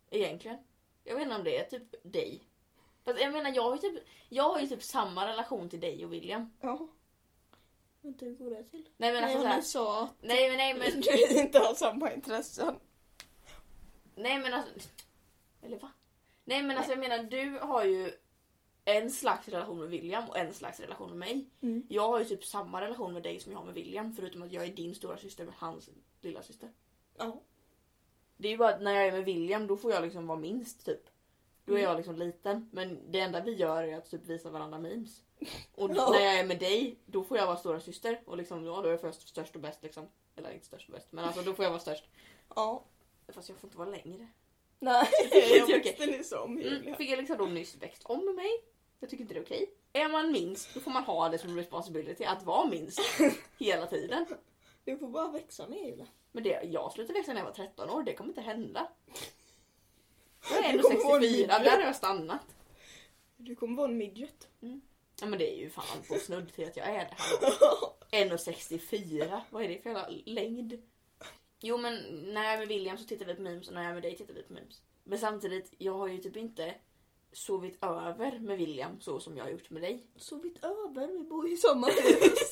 Egentligen. 0.10 0.58
Jag 1.04 1.16
vet 1.16 1.24
inte 1.24 1.36
om 1.36 1.44
det 1.44 1.58
är 1.58 1.70
typ 1.70 1.96
dig. 2.04 2.44
Fast 3.04 3.22
jag 3.22 3.32
menar, 3.32 3.52
jag 3.56 3.64
har, 3.64 3.76
ju 3.76 3.78
typ, 3.78 4.04
jag 4.30 4.44
har 4.44 4.60
ju 4.60 4.68
typ 4.68 4.84
samma 4.84 5.28
relation 5.28 5.70
till 5.70 5.80
dig 5.80 6.06
och 6.06 6.14
William. 6.14 6.54
Ja. 6.62 6.88
Vänta, 8.02 8.26
hur 8.26 8.36
går 8.36 8.50
det 8.50 8.64
till? 8.64 8.90
Nej 8.98 9.14
men 9.14 9.24
alltså 9.24 9.38
Nej, 9.38 9.48
såhär, 9.48 9.62
sa 9.62 10.04
att 10.04 10.16
Nej 10.22 10.50
men 10.50 10.58
nej 10.58 10.74
men, 10.74 11.02
du 11.32 11.40
inte 11.42 11.60
har 11.60 11.74
samma 11.74 12.14
intressen. 12.14 12.76
nej 14.16 14.40
men 14.40 14.54
alltså. 14.54 14.90
Eller 15.62 15.80
va? 15.80 15.92
Nej 16.46 16.64
men 16.64 16.78
alltså 16.78 16.92
jag 16.92 17.00
menar 17.00 17.24
du 17.24 17.60
har 17.62 17.86
ju 17.86 18.12
en 18.86 19.12
slags 19.12 19.48
relation 19.48 19.80
med 19.80 19.90
William 19.90 20.30
och 20.30 20.38
en 20.38 20.54
slags 20.54 20.80
relation 20.80 21.10
med 21.10 21.18
mig. 21.18 21.50
Mm. 21.62 21.84
Jag 21.90 22.10
har 22.10 22.20
ju 22.20 22.26
typ 22.26 22.46
samma 22.46 22.82
relation 22.82 23.14
med 23.14 23.24
dig 23.24 23.40
som 23.40 23.52
jag 23.52 23.60
har 23.60 23.66
med 23.66 23.74
William 23.74 24.14
förutom 24.14 24.44
att 24.44 24.52
jag 24.52 24.66
är 24.66 24.74
din 24.74 24.96
stora 24.96 25.18
syster 25.18 25.46
med 25.46 25.54
hans 25.58 25.90
lilla 26.22 26.42
syster. 26.42 26.72
Ja. 27.18 27.42
Det 28.38 28.48
är 28.48 28.52
ju 28.52 28.58
bara 28.58 28.76
att 28.76 28.82
när 28.82 28.92
jag 28.92 29.08
är 29.08 29.12
med 29.12 29.26
William 29.26 29.68
då 29.68 29.78
får 29.78 29.92
jag 29.92 30.04
liksom 30.04 30.28
vara 30.28 30.40
minst 30.40 30.86
typ. 30.86 31.10
Då 31.72 31.78
är 31.78 31.80
Mm. 31.80 31.90
jag 31.90 31.98
liksom 31.98 32.16
liten. 32.16 32.70
Men 32.72 33.12
det 33.12 33.20
enda 33.20 33.42
vi 33.42 33.54
gör 33.54 33.84
är 33.84 33.98
att 33.98 34.10
typ 34.12 34.26
visa 34.26 34.50
varandra 34.50 34.80
memes. 34.80 35.22
Och 35.76 35.90
när 35.90 36.20
jag 36.20 36.40
är 36.40 36.46
med 36.46 36.60
dig 36.60 37.00
då 37.06 37.24
får 37.24 37.38
jag 37.38 37.46
vara 37.48 37.58
stora 37.58 37.80
syster 37.80 38.22
och 38.26 38.38
liksom 38.38 38.66
ja, 38.66 38.82
då 38.82 38.88
är 38.88 38.92
jag 38.92 39.02
först 39.02 39.28
störst 39.28 39.56
och 39.56 39.62
bäst 39.62 39.84
liksom. 39.84 40.08
Eller 40.36 40.52
inte 40.52 40.66
störst 40.66 40.88
och 40.90 40.94
bäst 40.96 41.08
men 41.12 41.26
alltså 41.26 41.42
då 41.42 41.54
får 41.54 41.66
jag 41.66 41.70
vara 41.70 41.80
störst. 41.82 42.04
Ja. 42.56 42.84
Fast 43.34 43.50
jag 43.50 43.58
får 43.58 43.68
inte 43.68 43.78
vara 43.78 43.90
längre. 43.90 44.28
Nej, 44.80 45.06
tycker 45.32 45.58
jag 45.58 45.70
jag 45.70 45.84
visste 45.84 46.06
ni 46.06 46.24
som 46.24 46.52
Mm, 46.52 46.64
Julia. 46.64 46.96
jag 47.00 47.18
liksom 47.20 47.38
då 47.38 47.46
nyss 47.46 47.76
växt 47.76 48.04
om 48.06 48.26
med 48.26 48.36
mig. 48.36 48.52
Jag 49.00 49.10
tycker 49.10 49.22
inte 49.22 49.34
det 49.34 49.40
är 49.40 49.44
okej. 49.44 49.70
Är 49.94 50.10
man 50.10 50.32
minst 50.32 50.74
då 50.74 50.80
får 50.80 50.92
man 50.92 51.04
ha 51.04 51.30
det 51.30 51.38
som 51.38 51.58
responsibility 51.58 52.24
att 52.24 52.44
vara 52.44 52.68
minst 52.70 53.00
hela 53.60 53.88
tiden. 53.88 54.26
Du 54.86 54.98
får 54.98 55.08
bara 55.08 55.28
växa 55.32 55.68
med 55.68 55.78
Julia. 55.80 56.08
Men 56.32 56.44
det, 56.44 56.62
jag 56.64 56.92
slutade 56.92 57.20
växa 57.20 57.34
när 57.34 57.40
jag 57.40 57.46
var 57.46 57.54
13 57.54 57.90
år, 57.90 58.04
det 58.04 58.14
kommer 58.14 58.30
inte 58.30 58.42
hända. 58.42 58.88
Jag 60.50 60.58
är 60.60 60.64
Du 60.64 60.70
ändå 60.70 60.84
kommer 60.84 61.04
vara 61.04 61.16
en 61.16 61.22
64, 61.22 61.40
midget. 61.40 61.64
där 61.66 61.78
har 61.78 61.84
jag 61.86 61.96
stannat. 61.96 62.56
Du 63.38 63.56
kommer 63.56 63.78
vara 63.78 63.88
en 63.92 63.98
midget. 63.98 64.48
Ja 65.22 65.28
men 65.28 65.40
det 65.40 65.54
är 65.54 65.58
ju 65.58 65.70
fan 65.70 66.02
på 66.08 66.16
snudd 66.16 66.54
till 66.54 66.68
att 66.68 66.78
jag 66.78 66.88
är 66.88 66.94
det. 67.06 67.16
Hallå. 67.42 67.94
1,64. 68.12 69.42
Vad 69.50 69.64
är 69.64 69.68
det 69.70 69.82
för 69.84 69.90
jävla 69.90 70.10
längd? 70.26 70.82
Jo 71.62 71.78
men 71.78 71.94
när 72.34 72.44
jag 72.44 72.54
är 72.54 72.58
med 72.60 72.68
William 72.68 72.98
så 72.98 73.04
tittar 73.06 73.26
vi 73.26 73.36
på 73.36 73.42
memes 73.42 73.68
och 73.68 73.74
när 73.74 73.82
jag 73.82 73.90
är 73.90 73.94
med 73.94 74.04
dig 74.04 74.18
tittar 74.18 74.34
vi 74.34 74.44
på 74.44 74.54
memes. 74.54 74.82
Men 75.04 75.20
samtidigt, 75.20 75.74
jag 75.78 75.94
har 75.94 76.08
ju 76.08 76.18
typ 76.18 76.38
inte 76.38 76.74
sovit 77.32 77.84
över 77.84 78.40
med 78.40 78.58
William 78.58 79.02
så 79.02 79.20
som 79.20 79.38
jag 79.38 79.44
har 79.44 79.52
gjort 79.52 79.70
med 79.70 79.82
dig. 79.82 80.06
Sovit 80.16 80.64
över, 80.64 81.08
vi 81.08 81.24
bor 81.24 81.50
i 81.50 81.58
samma 81.58 81.88
hus. 81.88 82.52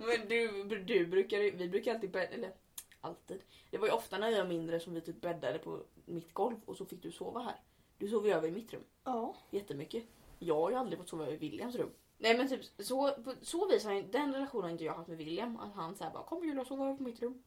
Men 0.00 0.28
du, 0.28 0.78
du 0.78 1.06
brukar 1.06 1.38
ju- 1.38 1.50
vi 1.56 1.68
brukar 1.68 1.94
alltid 1.94 2.16
eller 2.16 2.52
alltid. 3.00 3.42
Det 3.70 3.78
var 3.78 3.86
ju 3.86 3.92
ofta 3.92 4.18
när 4.18 4.28
jag 4.30 4.38
var 4.38 4.48
mindre 4.48 4.80
som 4.80 4.94
vi 4.94 5.00
typ 5.00 5.20
bäddade 5.20 5.58
på 5.58 5.82
mitt 6.04 6.34
golv 6.34 6.56
och 6.64 6.76
så 6.76 6.84
fick 6.86 7.02
du 7.02 7.12
sova 7.12 7.40
här. 7.40 7.56
Du 7.98 8.08
sov 8.08 8.26
ju 8.26 8.32
över 8.32 8.48
i 8.48 8.50
mitt 8.50 8.72
rum. 8.72 8.84
ja. 9.04 9.34
Jättemycket. 9.50 10.04
Jag 10.38 10.54
har 10.54 10.70
ju 10.70 10.76
aldrig 10.76 10.98
fått 10.98 11.08
sova 11.08 11.22
över 11.22 11.32
i 11.32 11.36
Williams 11.36 11.74
rum. 11.76 11.90
Nej 12.18 12.36
men 12.38 12.48
typ 12.48 12.60
så, 12.78 13.12
på 13.12 13.34
så 13.42 13.68
vis 13.68 13.84
har 13.84 13.92
jag, 13.92 14.04
den 14.04 14.32
relationen 14.34 14.62
har 14.62 14.70
inte 14.70 14.84
jag 14.84 14.94
haft 14.94 15.08
med 15.08 15.18
William. 15.18 15.56
Att 15.56 15.74
han 15.74 15.94
säger 15.94 16.10
bara 16.10 16.22
kom 16.24 16.44
Julia 16.44 16.64
sova 16.64 16.84
över 16.84 16.96
på 16.96 17.02
mitt 17.02 17.22
rum. 17.22 17.42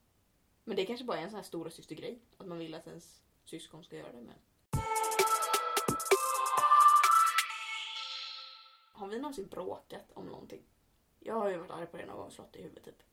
Men 0.63 0.75
det 0.75 0.85
kanske 0.85 1.05
bara 1.05 1.17
är 1.17 1.21
en 1.21 1.29
sån 1.29 1.35
här 1.35 1.43
stora 1.43 1.69
systergrej 1.69 2.19
Att 2.37 2.47
man 2.47 2.57
vill 2.59 2.73
att 2.75 2.87
ens 2.87 3.21
syskon 3.45 3.83
ska 3.83 3.97
göra 3.97 4.11
det 4.11 4.21
med. 4.21 4.35
Har 8.93 9.07
vi 9.07 9.19
någonsin 9.19 9.47
bråkat 9.47 10.11
om 10.13 10.25
någonting? 10.25 10.61
Jag 11.19 11.35
har 11.35 11.49
ju 11.49 11.57
varit 11.57 11.71
arg 11.71 11.85
på 11.85 11.97
det 11.97 12.05
någon 12.05 12.17
gång 12.17 12.25
och 12.25 12.33
slått 12.33 12.55
i 12.55 12.61
huvudet 12.61 12.83
typ. 12.85 13.03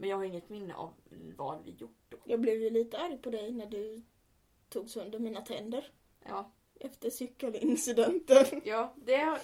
Men 0.00 0.08
jag 0.08 0.16
har 0.16 0.24
inget 0.24 0.48
minne 0.48 0.74
av 0.74 0.94
vad 1.36 1.64
vi 1.64 1.70
gjort 1.70 2.04
då. 2.08 2.16
Jag 2.24 2.40
blev 2.40 2.62
ju 2.62 2.70
lite 2.70 2.98
arg 2.98 3.18
på 3.18 3.30
dig 3.30 3.52
när 3.52 3.66
du 3.66 4.02
tog 4.68 4.90
sönder 4.90 5.18
mina 5.18 5.40
tänder. 5.40 5.92
Ja, 6.28 6.52
Efter 6.80 7.10
cykelincidenten. 7.10 8.60
Ja, 8.64 8.94
det... 8.96 9.40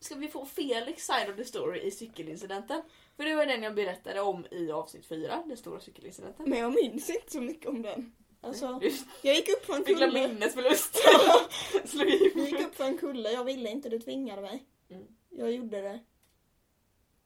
Ska 0.00 0.14
vi 0.14 0.28
få 0.28 0.44
Felix 0.46 1.06
side 1.06 1.30
of 1.30 1.36
the 1.36 1.44
story 1.44 1.80
i 1.80 1.90
cykelincidenten? 1.90 2.82
För 3.16 3.24
det 3.24 3.34
var 3.34 3.46
den 3.46 3.62
jag 3.62 3.74
berättade 3.74 4.20
om 4.20 4.46
i 4.50 4.70
avsnitt 4.70 5.06
4, 5.06 5.42
den 5.46 5.56
stora 5.56 5.80
cykelincidenten. 5.80 6.50
Men 6.50 6.58
jag 6.58 6.74
minns 6.74 7.10
inte 7.10 7.32
så 7.32 7.40
mycket 7.40 7.66
om 7.66 7.82
den. 7.82 8.12
Alltså, 8.40 8.78
Du 8.78 8.92
jag 9.22 9.34
gick 9.36 9.48
upp 9.48 9.64
för 9.64 9.74
en 9.74 9.84
fick 9.84 9.98
kulle. 9.98 10.28
minnesförlust. 10.28 10.96
Slog 11.84 12.08
i. 12.08 12.32
Vi 12.34 12.44
gick 12.50 12.60
upp 12.60 12.74
för 12.74 12.84
en 12.84 12.98
kulle, 12.98 13.32
jag 13.32 13.44
ville 13.44 13.70
inte, 13.70 13.88
du 13.88 13.98
tvingade 13.98 14.42
mig. 14.42 14.66
Mm. 14.88 15.06
Jag 15.30 15.52
gjorde 15.52 15.80
det. 15.80 16.00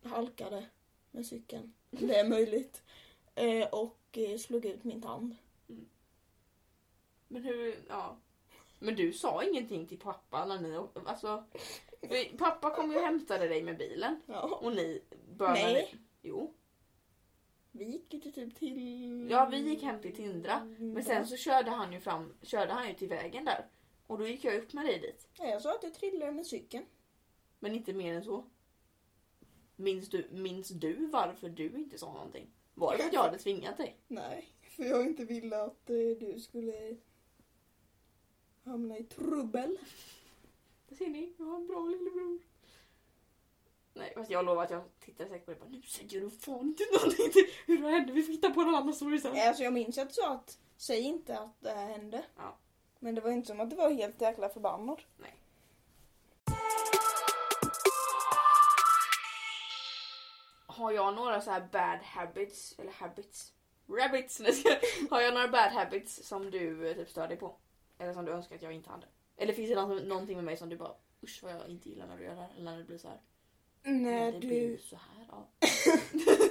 Halkade 0.09 0.67
med 1.11 1.27
cykeln. 1.27 1.73
Det 1.93 2.19
är 2.19 2.29
möjligt. 2.29 2.83
Eh, 3.35 3.69
och 3.69 3.99
eh, 4.13 4.39
slog 4.39 4.65
ut 4.65 4.85
min 4.85 5.03
tand. 5.03 5.37
Men 7.29 7.45
hur, 7.45 7.77
ja. 7.89 8.17
Men 8.79 8.95
du 8.95 9.13
sa 9.13 9.45
ingenting 9.45 9.87
till 9.87 9.99
pappa 9.99 10.45
när 10.45 10.61
ni, 10.61 10.87
alltså. 11.07 11.45
för 12.01 12.37
Pappa 12.37 12.75
kom 12.75 12.91
ju 12.91 12.97
och 12.97 13.05
hämtade 13.05 13.49
dig 13.49 13.63
med 13.63 13.79
bilen. 13.79 14.21
Ja. 14.27 14.59
Och 14.63 14.73
ni 14.73 15.03
började... 15.37 15.73
Nej. 15.73 15.95
Jo. 16.23 16.55
Vi 17.71 17.85
gick 17.85 18.15
ju 18.15 18.21
typ 18.21 18.55
till... 18.57 19.29
Ja, 19.31 19.49
vi 19.51 19.59
gick 19.59 19.83
hem 19.83 20.03
till 20.03 20.17
Tindra. 20.17 20.65
Men 20.79 21.05
sen 21.05 21.27
så 21.27 21.37
körde 21.37 21.71
han 21.71 21.93
ju 21.93 22.01
fram, 22.01 22.35
körde 22.43 22.73
han 22.73 22.89
ju 22.89 22.95
till 22.95 23.09
vägen 23.09 23.45
där. 23.45 23.67
Och 24.07 24.19
då 24.19 24.27
gick 24.27 24.45
jag 24.45 24.55
upp 24.55 24.73
med 24.73 24.87
dig 24.87 25.01
dit. 25.01 25.29
Ja, 25.39 25.47
jag 25.47 25.63
sa 25.63 25.75
att 25.75 25.83
jag 25.83 25.95
trillade 25.95 26.33
med 26.33 26.47
cykeln. 26.47 26.85
Men 27.59 27.75
inte 27.75 27.93
mer 27.93 28.15
än 28.15 28.25
så. 28.25 28.45
Minns 29.83 30.09
du, 30.09 30.29
minns 30.31 30.69
du 30.69 31.07
varför 31.07 31.49
du 31.49 31.65
inte 31.65 31.99
sa 31.99 32.12
någonting? 32.12 32.51
Var 32.75 32.93
det 32.93 32.99
för 32.99 33.07
att 33.07 33.12
jag 33.12 33.23
hade 33.23 33.39
tvingat 33.39 33.77
dig? 33.77 33.97
Nej, 34.09 34.49
för 34.62 34.85
jag 34.85 35.07
inte 35.07 35.25
ville 35.25 35.62
att 35.62 35.91
eh, 35.91 35.97
du 35.97 36.41
skulle 36.41 36.97
hamna 38.65 38.99
i 38.99 39.05
trubbel. 39.05 39.79
Det 40.89 40.95
ser 40.95 41.09
ni, 41.09 41.33
jag 41.39 41.45
har 41.45 41.57
en 41.57 41.67
bra 41.67 41.87
lillebror. 41.87 42.39
Nej, 43.95 44.12
fast 44.17 44.31
jag 44.31 44.45
lovar 44.45 44.65
att 44.65 44.71
jag 44.71 44.83
tittade 45.01 45.31
säkert 45.31 45.45
på 45.47 45.51
det 45.51 45.61
och 45.61 45.67
bara, 45.67 45.77
nu 45.77 45.83
säger 45.83 46.21
du 46.21 46.31
fan 46.31 46.67
inte 46.67 46.85
någonting 46.93 47.31
till 47.33 47.45
hur 47.67 47.83
det 47.83 47.89
hände, 47.89 48.12
vi 48.12 48.23
får 48.23 48.33
hitta 48.33 48.51
på 48.51 48.61
en 48.61 48.69
annan 48.75 48.95
story 48.95 49.21
sen. 49.21 49.37
Alltså 49.37 49.62
jag 49.62 49.73
minns 49.73 49.99
att 49.99 50.09
du 50.09 50.15
sa 50.15 50.35
att 50.35 50.59
säg 50.77 51.01
inte 51.01 51.39
att 51.39 51.61
det 51.61 51.71
här 51.71 51.87
hände. 51.87 52.25
Ja. 52.37 52.59
Men 52.99 53.15
det 53.15 53.21
var 53.21 53.31
inte 53.31 53.49
som 53.49 53.61
att 53.61 53.71
det 53.71 53.77
var 53.77 53.91
helt 53.91 54.21
jäkla 54.21 54.49
förbannad. 54.49 55.03
Nej. 55.17 55.42
Har 60.83 60.93
jag 60.93 61.15
några 61.15 61.41
så 61.41 61.51
här 61.51 61.61
bad 61.73 61.99
habits, 62.03 62.75
eller 62.79 62.93
habits, 62.93 63.53
rabbits, 63.89 64.41
har 65.11 65.21
jag 65.21 65.35
några 65.35 65.49
bad 65.49 65.73
habits 65.73 66.29
som 66.29 66.51
du 66.51 66.89
eh, 66.91 66.97
typ 66.97 67.09
stör 67.11 67.29
dig 67.29 67.37
på? 67.37 67.57
Eller 67.99 68.12
som 68.12 68.25
du 68.25 68.33
önskar 68.33 68.57
att 68.57 68.62
jag 68.62 68.73
inte 68.73 68.91
hade? 68.91 69.07
Eller 69.37 69.53
finns 69.53 69.69
det 69.71 69.75
någon- 69.75 70.09
någonting 70.09 70.37
med 70.37 70.45
mig 70.45 70.57
som 70.57 70.69
du 70.69 70.77
bara, 70.77 70.95
usch 71.23 71.41
vad 71.43 71.53
jag 71.53 71.69
inte 71.69 71.89
gillar 71.89 72.07
när 72.07 72.17
du 72.17 72.25
gör 72.25 72.35
det 72.35 72.41
här, 72.41 72.51
eller 72.57 72.65
när 72.71 72.79
det 72.79 72.85
blir 72.85 72.99
så 72.99 73.09
här? 73.09 73.21
När 73.83 74.33
det 74.33 74.39
blir 74.39 74.69
du, 74.69 74.79
så 74.79 74.97
här, 74.97 75.27
ja. 75.31 75.49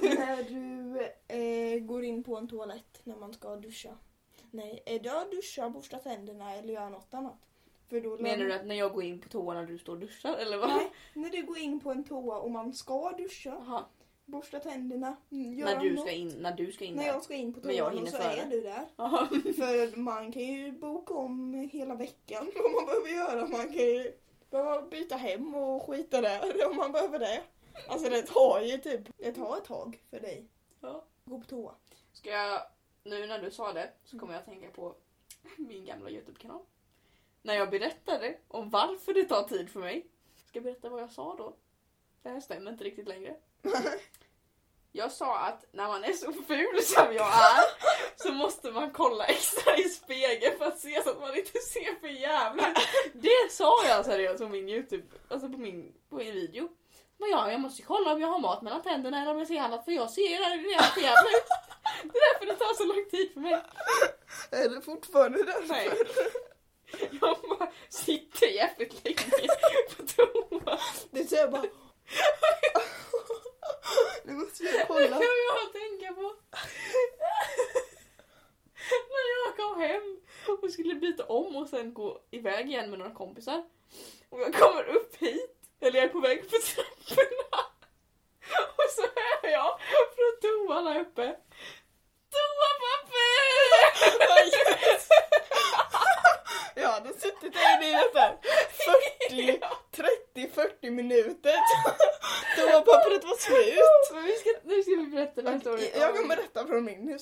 när 0.02 0.42
du 0.42 0.98
eh, 1.28 1.80
går 1.84 2.04
in 2.04 2.24
på 2.24 2.36
en 2.36 2.48
toalett 2.48 3.00
när 3.04 3.16
man 3.16 3.32
ska 3.34 3.56
duscha. 3.56 3.98
Nej, 4.50 4.82
är 4.86 4.98
det 4.98 5.20
att 5.20 5.30
duscha, 5.30 5.70
borsta 5.70 5.98
tänderna 5.98 6.54
eller 6.54 6.74
göra 6.74 6.88
något 6.88 7.14
annat? 7.14 7.38
För 7.88 8.00
då 8.00 8.18
Menar 8.18 8.44
du 8.44 8.52
att 8.52 8.66
när 8.66 8.74
jag 8.74 8.92
går 8.94 9.04
in 9.04 9.20
på 9.20 9.28
toa 9.28 9.54
när 9.54 9.66
du 9.66 9.78
står 9.78 9.92
och 9.92 9.98
duschar, 10.00 10.36
eller 10.36 10.58
vad? 10.58 10.68
Nej, 10.68 10.90
när 11.14 11.30
du 11.30 11.42
går 11.42 11.58
in 11.58 11.80
på 11.80 11.90
en 11.90 12.04
toa 12.04 12.38
och 12.38 12.50
man 12.50 12.72
ska 12.72 13.10
duscha, 13.12 13.50
Jaha, 13.50 13.84
borsta 14.32 14.60
tänderna, 14.60 15.16
mm, 15.30 15.56
när 15.56 15.76
du 15.80 15.94
något. 15.94 16.00
ska 16.00 16.10
in, 16.10 16.28
när 16.38 16.52
du 16.52 16.72
ska 16.72 16.84
in 16.84 16.94
När 16.94 17.02
där. 17.02 17.12
jag 17.12 17.22
ska 17.22 17.34
in 17.34 17.52
på 17.52 17.68
hinner 17.68 18.10
så 18.10 18.16
före. 18.16 18.32
är 18.32 18.50
du 18.50 18.60
där. 18.60 18.86
För 19.52 19.96
man 19.98 20.32
kan 20.32 20.42
ju 20.42 20.72
boka 20.72 21.14
om 21.14 21.54
hela 21.72 21.94
veckan 21.94 22.50
vad 22.62 22.72
man 22.72 22.86
behöver 22.86 23.08
göra. 23.08 23.48
Man 23.48 23.66
kan 23.66 23.76
ju 23.86 24.12
behöva 24.50 24.82
byta 24.82 25.16
hem 25.16 25.54
och 25.54 25.82
skita 25.82 26.20
där 26.20 26.66
om 26.70 26.76
man 26.76 26.92
behöver 26.92 27.18
det. 27.18 27.42
Alltså 27.88 28.10
det 28.10 28.22
tar 28.22 28.60
ju 28.60 28.78
typ, 28.78 29.00
det 29.18 29.32
tar 29.32 29.56
ett 29.56 29.64
tag 29.64 30.02
för 30.10 30.20
dig. 30.20 30.48
Ja. 30.80 31.04
Gå 31.24 31.40
på 31.40 31.46
toa. 31.46 31.74
Ska 32.12 32.30
jag, 32.30 32.60
nu 33.04 33.26
när 33.26 33.38
du 33.42 33.50
sa 33.50 33.72
det 33.72 33.90
så 34.04 34.18
kommer 34.18 34.32
jag 34.32 34.40
att 34.40 34.46
tänka 34.46 34.70
på 34.70 34.94
min 35.56 35.84
gamla 35.84 36.10
Youtube-kanal. 36.10 36.62
När 37.42 37.54
jag 37.54 37.70
berättade 37.70 38.36
om 38.48 38.70
varför 38.70 39.14
det 39.14 39.24
tar 39.24 39.42
tid 39.42 39.70
för 39.70 39.80
mig. 39.80 40.06
Ska 40.46 40.56
jag 40.58 40.64
berätta 40.64 40.88
vad 40.88 41.02
jag 41.02 41.10
sa 41.10 41.34
då? 41.38 41.56
Det 42.22 42.28
här 42.28 42.40
stämmer 42.40 42.70
inte 42.70 42.84
riktigt 42.84 43.08
längre. 43.08 43.36
Jag 44.94 45.12
sa 45.12 45.38
att 45.38 45.64
när 45.72 45.88
man 45.88 46.04
är 46.04 46.12
så 46.12 46.32
ful 46.32 46.82
som 46.82 47.14
jag 47.14 47.26
är 47.26 47.64
så 48.16 48.32
måste 48.32 48.70
man 48.70 48.90
kolla 48.90 49.24
extra 49.24 49.76
i 49.76 49.82
spegeln 49.82 50.58
för 50.58 50.64
att 50.64 50.78
se 50.78 51.02
så 51.02 51.10
att 51.10 51.20
man 51.20 51.36
inte 51.36 51.58
ser 51.58 52.00
för 52.00 52.08
jävla. 52.08 52.74
Det 53.12 53.52
sa 53.52 53.86
jag 53.86 54.04
seriöst 54.04 54.38
på 54.38 54.48
min 54.48 54.68
Youtube, 54.68 55.06
alltså 55.28 55.48
på 55.48 55.58
min, 55.58 55.92
på 56.10 56.16
min 56.16 56.32
video. 56.32 56.68
Men 57.18 57.30
ja, 57.30 57.50
jag 57.50 57.60
måste 57.60 57.82
kolla 57.82 58.12
om 58.12 58.20
jag 58.20 58.28
har 58.28 58.38
mat 58.38 58.62
mellan 58.62 58.82
tänderna 58.82 59.22
eller 59.22 59.30
om 59.30 59.38
jag 59.38 59.48
ser 59.48 59.60
annat 59.60 59.84
för 59.84 59.92
jag 59.92 60.10
ser 60.10 60.22
redan 60.68 60.84
för 60.94 61.00
jävla 61.00 61.30
ut. 61.30 61.48
Det 62.02 62.18
är 62.18 62.32
därför 62.32 62.46
det 62.46 62.54
tar 62.54 62.74
så 62.74 62.84
lång 62.84 63.10
tid 63.10 63.32
för 63.32 63.40
mig. 63.40 63.62
Är 64.50 64.68
det 64.68 64.80
fortfarande 64.80 65.42
där? 65.42 65.62
Nej. 65.68 65.90
Jag 67.20 67.36
bara 67.58 67.70
sitter 67.88 68.46
jävligt 68.46 69.04
länge 69.04 69.48
på 69.96 70.06
toa. 70.06 70.78
Det 71.10 71.24
ser 71.24 71.36
jag 71.36 71.50
bara... 71.50 71.62
Måste 74.52 74.64
jag 74.64 74.74
Det 74.80 74.84
kolla. 74.86 75.08
kan 75.08 75.22
jag 75.22 75.72
tänka 75.72 76.12
på. 76.14 76.34
När 79.08 79.26
jag 79.46 79.56
kom 79.56 79.80
hem 79.80 80.20
och 80.64 80.70
skulle 80.72 80.94
byta 80.94 81.24
om 81.24 81.56
och 81.56 81.68
sen 81.68 81.94
gå 81.94 82.20
iväg 82.30 82.66
igen 82.68 82.90
med 82.90 82.98
några 82.98 83.14
kompisar. 83.14 83.64
Och 84.28 84.40
jag 84.40 84.54
kommer 84.54 84.84
upp 84.84 85.16
hit, 85.16 85.56
eller 85.80 85.98
jag 85.98 86.04
är 86.04 86.12
på 86.12 86.20
väg 86.20 86.50
på 86.50 86.56
trapporna. 86.56 87.64
Och 88.76 88.90
så 88.96 89.02
hör 89.02 89.50
jag 89.50 89.78
från 90.16 90.40
toan 90.42 90.86
här 90.86 91.00
uppe. 91.00 91.36
Toapapper! 92.32 93.32
Jag 96.74 96.88
hade 96.88 97.08
suttit 97.08 97.52
där 97.52 97.76
inne 97.76 97.88
i 97.90 97.92
nästan 97.92 98.32
40, 99.28 99.60
30-40 100.34 100.90
minuter. 100.90 101.54
Toapappret 102.56 103.24
var 103.24 103.36
slut. 103.36 104.12
Men 104.12 104.24
vi 104.24 104.32
ska, 104.32 104.50
nu 104.62 104.82
ska 104.82 104.90
vi 104.90 105.06
berätta 105.06 105.42
den 105.42 105.52
här 105.52 105.60
storyn. 105.60 105.88
Jag 105.94 106.16
kan 106.16 106.28
berätta 106.28 106.64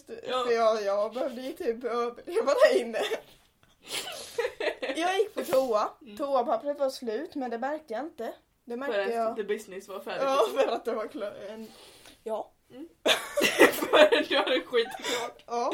historia. 0.00 0.30
Ja. 0.30 0.44
För 0.44 0.52
jag, 0.52 0.82
jag 0.82 1.12
behövde 1.14 1.40
ju 1.40 1.52
typ 1.52 1.84
överleva 1.84 2.52
där 2.54 2.78
inne. 2.80 2.98
Jag 4.96 5.18
gick 5.18 5.34
på 5.34 5.44
toa. 5.44 5.88
Mm. 6.02 6.16
Toapappret 6.16 6.78
var 6.78 6.90
slut 6.90 7.34
men 7.34 7.50
det 7.50 7.58
märkte 7.58 7.92
jag 7.94 8.02
inte. 8.04 8.24
Det 8.64 8.72
För 8.72 8.76
märkte 8.76 9.02
att 9.02 9.14
jag. 9.14 9.36
the 9.36 9.44
business 9.44 9.88
var 9.88 10.00
färdig. 10.00 10.24
Ja, 10.24 10.46
för 10.54 10.68
att 10.72 10.84
det 10.84 10.92
var 10.94 11.06
klart. 11.08 11.34
Ja. 12.24 12.50
För 13.72 14.28
du 14.28 14.36
hade 14.36 14.60
skitit 14.60 14.96
klart. 15.06 15.42
ja. 15.46 15.72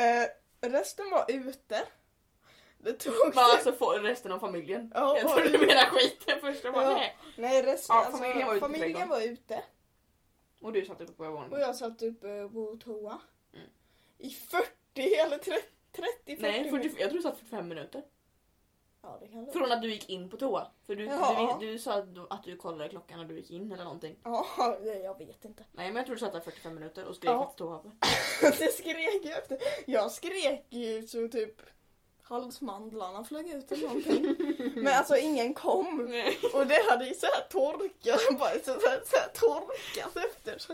Eh, 0.00 0.28
resten 0.70 1.10
var 1.10 1.24
ute. 1.28 1.82
Det 2.78 2.92
tog... 2.92 3.14
Men 3.34 3.44
alltså 3.44 3.72
får 3.72 3.98
resten 3.98 4.32
av 4.32 4.38
familjen. 4.38 4.92
Ja, 4.94 5.18
jag 5.18 5.30
trodde 5.32 5.48
du 5.48 5.58
menade 5.66 5.86
skiten 5.90 6.40
först. 6.40 6.64
Jag 6.64 6.74
bara, 6.74 6.84
Ja. 6.84 6.92
nej. 6.94 7.16
Nej, 7.36 7.62
resten, 7.62 7.96
Ja, 7.96 8.04
alltså, 8.04 8.18
familjen 8.22 8.46
var 8.46 8.54
ute 8.54 8.60
familjen 8.60 9.08
var 9.08 9.20
ute. 9.20 9.62
Och 10.60 10.72
du 10.72 10.84
satt 10.84 11.00
uppe 11.00 11.12
på 11.12 11.22
Och 11.22 11.26
övervåningen. 11.28 11.60
jag 11.60 11.76
satt 11.76 12.02
uppe 12.02 12.48
på 12.52 12.78
toa. 12.84 13.18
I 14.18 14.30
40 14.30 15.14
eller 15.14 15.38
30, 15.38 15.50
30 15.92 16.08
40 16.26 16.42
Nej, 16.42 16.52
40, 16.64 16.72
minuter. 16.72 17.00
jag 17.00 17.10
tror 17.10 17.18
du 17.18 17.22
satt 17.22 17.38
45 17.38 17.68
minuter. 17.68 18.02
Ja, 19.02 19.18
det 19.20 19.28
kan 19.28 19.44
det 19.44 19.52
Från 19.52 19.72
att 19.72 19.82
du 19.82 19.90
gick 19.90 20.08
in 20.08 20.30
på 20.30 20.36
toa. 20.36 20.66
För 20.86 20.96
du, 20.96 21.04
Ja. 21.04 21.56
du, 21.60 21.72
du 21.72 21.78
sa 21.78 21.92
att 21.94 22.14
du, 22.14 22.26
att 22.30 22.44
du 22.44 22.56
kollade 22.56 22.88
klockan 22.88 23.18
när 23.18 23.24
du 23.24 23.36
gick 23.36 23.50
in 23.50 23.72
eller 23.72 23.84
någonting. 23.84 24.16
Ja, 24.22 24.46
jag 25.02 25.18
vet 25.18 25.44
inte. 25.44 25.64
Nej 25.72 25.86
men 25.86 25.96
jag 25.96 26.06
tror 26.06 26.16
du 26.16 26.20
satt 26.20 26.32
där 26.32 26.40
45 26.40 26.74
minuter 26.74 27.04
och 27.04 27.16
skrek 27.16 27.30
Ja. 27.30 27.44
efter 27.44 27.58
toapapper. 27.58 27.92
Det 28.58 28.72
skrek 28.72 29.20
jag 29.24 29.38
efter. 29.38 29.58
Jag 29.86 30.12
skrek 30.12 30.66
ju 30.70 31.06
så 31.06 31.28
typ 31.28 31.60
halsmandlarna 32.22 33.24
flög 33.24 33.48
ut 33.50 33.72
eller 33.72 33.86
någonting. 33.88 34.36
Men 34.82 34.92
alltså 34.94 35.16
ingen 35.16 35.54
kom. 35.54 36.06
Nej. 36.10 36.38
Och 36.54 36.66
det 36.66 36.90
hade 36.90 37.06
ju 37.08 37.14
så 37.14 37.26
här 37.26 37.40
torkat, 37.50 38.38
bara 38.38 38.50
så 38.64 38.70
här, 38.70 39.02
så 39.06 39.16
här 39.16 39.28
torkat 39.34 40.16
efter. 40.16 40.58
Så. 40.58 40.72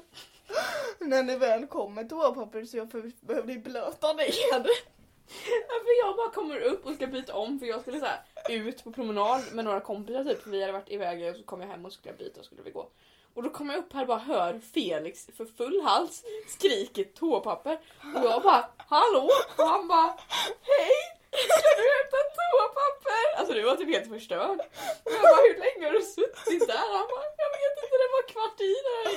När 0.99 1.23
ni 1.23 1.37
väl 1.37 1.66
kom 1.66 1.94
med 1.94 2.09
toapapper 2.09 2.64
så 2.64 2.76
jag 2.76 2.90
för- 2.90 3.26
behövde 3.26 3.54
blöta 3.59 4.12
ner. 4.12 4.26
Ja, 4.50 4.56
alltså, 4.56 5.85
för 5.85 6.06
jag 6.06 6.16
bara 6.16 6.30
kommer 6.30 6.61
upp 6.61 6.87
och 6.87 6.94
ska 6.94 7.06
byta 7.06 7.35
om 7.35 7.59
för 7.59 7.66
jag 7.66 7.80
skulle 7.80 7.99
så 8.00 8.06
här, 8.06 8.21
ut 8.50 8.85
på 8.85 8.92
promenad 8.92 9.40
med 9.52 9.64
några 9.64 9.80
kompisar 9.80 10.25
typ. 10.25 10.42
För 10.42 10.50
vi 10.50 10.61
hade 10.61 10.73
varit 10.73 10.90
iväg 10.90 11.30
och 11.30 11.37
så 11.37 11.42
kom 11.42 11.61
jag 11.61 11.68
hem 11.68 11.85
och 11.85 11.92
skulle 11.92 12.14
byta 12.14 12.40
och 12.40 12.47
skulle 12.47 12.62
vi 12.62 12.71
gå. 12.71 12.88
Och 13.35 13.42
då 13.42 13.50
kommer 13.50 13.75
jag 13.75 13.80
upp 13.85 13.92
här 13.92 14.00
och 14.00 14.06
bara 14.06 14.18
hör 14.18 14.61
Felix 14.75 15.26
för 15.37 15.44
full 15.44 15.80
hals 15.85 16.25
skriker 16.49 17.04
toapapper. 17.04 17.78
Och 18.16 18.25
jag 18.25 18.42
bara 18.42 18.64
hallå? 18.76 19.28
Och 19.59 19.64
han 19.64 19.88
bara 19.88 20.16
hej! 20.62 21.21
Kan 21.64 21.76
du 21.80 21.84
hämta 21.96 22.20
toapapper? 22.38 23.24
Alltså 23.38 23.52
du 23.54 23.62
var 23.62 23.76
typ 23.76 23.88
helt 23.96 24.08
förstörd. 24.08 24.60
Jag 25.04 25.22
bara 25.32 25.42
hur 25.48 25.58
länge 25.64 25.86
har 25.86 25.92
du 25.92 26.02
suttit 26.02 26.66
där? 26.72 26.86
Han 26.98 27.06
bara 27.12 27.24
jag 27.44 27.50
vet 27.58 27.74
inte 27.82 27.96
det 28.04 28.10
var 28.16 28.24
kvart 28.32 28.60
i 28.60 28.72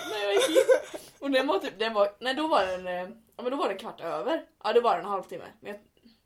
när 0.10 0.24
jag, 0.24 0.34
gick 0.34 0.50
in. 0.50 0.64
Och 1.20 1.32
den 1.32 1.48
var 1.48 1.60
typ, 1.60 1.80
den 1.80 1.94
var, 1.94 2.12
nej 2.20 2.34
då 2.34 2.48
var 2.48 2.66
den, 2.66 2.88
eh, 2.88 3.08
ja 3.38 3.44
men 3.44 3.52
då 3.52 3.58
var 3.58 3.68
den 3.68 3.78
kvart 3.78 4.02
över. 4.02 4.44
Ja 4.64 4.74
det 4.74 4.82
var 4.82 4.98
en 4.98 5.06
halvtimme. 5.06 5.46
Men 5.60 5.72
jag, 5.72 5.80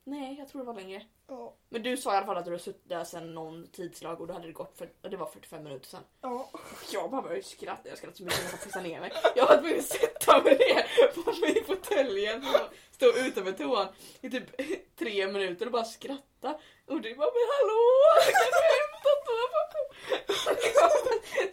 nej 0.10 0.36
jag 0.40 0.48
tror 0.48 0.62
det 0.62 0.68
var 0.68 0.74
längre. 0.74 1.02
Ja. 1.28 1.54
Men 1.70 1.84
du 1.84 1.98
sa 1.98 2.14
i 2.14 2.18
alla 2.18 2.26
fall 2.26 2.38
att 2.38 2.46
du 2.46 2.52
hade 2.52 2.64
suttit 2.64 2.90
där 2.90 3.04
sen 3.04 3.34
någon 3.34 3.68
tidslag 3.68 4.22
och 4.22 4.28
då 4.28 4.34
hade 4.34 4.48
det 4.48 4.54
gått 4.54 4.78
för, 4.78 4.90
och 5.04 5.10
det 5.10 5.18
var 5.18 5.26
45 5.26 5.64
minuter 5.64 5.88
sen. 5.88 6.04
Ja. 6.22 6.50
Jag 6.94 7.12
bara 7.12 7.22
började 7.22 7.44
skratta, 7.44 7.90
jag 7.90 7.98
skrattade 7.98 8.18
så 8.18 8.24
mycket 8.24 8.46
att 8.46 8.52
jag 8.52 8.64
pissade 8.64 8.88
ner 8.88 9.00
mig. 9.00 9.12
Jag 9.36 9.48
var 9.48 9.58
tvungen 9.58 9.80
att 9.80 9.86
sätta 9.86 10.42
mig 10.44 10.58
ner 10.58 11.24
på 11.24 11.32
mig 11.42 11.58
i 11.58 11.64
fåtöljen 11.64 12.46
och 12.48 12.74
stå 12.92 13.06
utanför 13.06 13.52
toan 13.52 13.88
i 14.22 14.30
typ 14.30 14.44
tre 15.00 15.28
minuter 15.28 15.66
och 15.66 15.72
bara 15.72 15.84
skratta. 15.84 16.60
Och 16.86 17.02
du 17.02 17.16
bara 17.16 17.32
men 17.38 17.48
hallå! 17.56 17.82
Kan 18.26 18.52
du 18.56 18.62
hämta 18.80 19.12
toapapper? 19.26 19.40
Jag 19.40 19.52
bara 19.52 19.68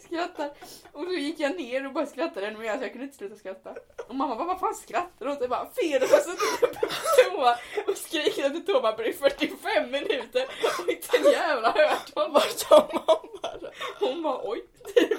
skrattar. 0.00 0.50
Och 0.92 1.04
så 1.04 1.12
gick 1.12 1.40
jag 1.40 1.56
ner 1.56 1.86
och 1.86 1.92
bara 1.92 2.06
skrattade 2.06 2.46
ännu 2.46 2.58
mer 2.58 2.76
så 2.76 2.82
jag 2.82 2.92
kunde 2.92 3.04
inte 3.04 3.16
sluta 3.16 3.36
skratta. 3.36 3.74
Och 4.08 4.14
mamma 4.14 4.36
bara 4.36 4.46
vad 4.46 4.60
fan 4.60 4.74
skrattar 4.74 5.26
du 5.26 5.32
åt? 5.32 5.40
Jag 5.40 5.50
bara 5.50 5.70
fel 5.70 6.00
har 6.00 6.08
suttit 6.08 6.60
på 6.60 6.86
toa 7.30 7.58
och 7.86 7.96
skrikit 7.96 8.44
efter 8.44 8.60
toapapper 8.60 9.08
i 9.08 9.12
45 9.12 9.90
minuter 9.90 10.46
och 10.78 10.88
inte 10.88 11.16
en 11.16 11.32
jävla 11.32 11.70
hört 11.72 12.14
honom. 12.14 12.32
Vad 12.32 12.42
sa 12.42 12.88
mamma 12.92 13.58
då? 13.60 13.70
Hon 14.06 14.22
bara 14.22 14.40
oj. 14.44 14.64
Typ. 14.94 15.18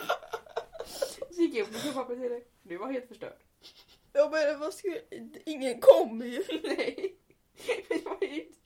Så 1.32 1.41
gick 1.41 1.56
jag 1.56 1.63
upp 1.63 1.71
med 1.73 1.84
toapapper 1.84 2.15
till 2.15 2.30
dig. 2.30 2.47
Du 2.63 2.78
var 2.78 2.91
helt 2.91 3.08
förstörd. 3.08 3.38
Jag 4.13 4.32
bara, 4.32 4.58
vad 4.58 4.73
ska 4.73 4.88
jag... 4.88 5.02
Ingen 5.45 5.82
kom 5.82 6.21
ju. 6.21 6.43
Nej. 6.63 7.15
Vi 7.89 8.02
var 8.06 8.17
ute. 8.21 8.58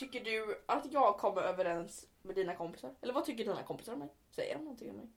Tycker 0.00 0.24
du 0.24 0.62
att 0.66 0.92
jag 0.92 1.18
kommer 1.18 1.42
överens 1.42 2.06
med 2.22 2.34
dina 2.36 2.54
kompisar? 2.54 2.94
Eller 3.00 3.12
vad 3.12 3.24
tycker 3.24 3.44
dina 3.44 3.62
kompisar 3.62 3.92
om 3.92 3.98
mig? 3.98 4.08
Säger 4.30 4.54
de 4.54 4.64
någonting 4.64 4.90
om 4.90 4.96
mig? 4.96 5.08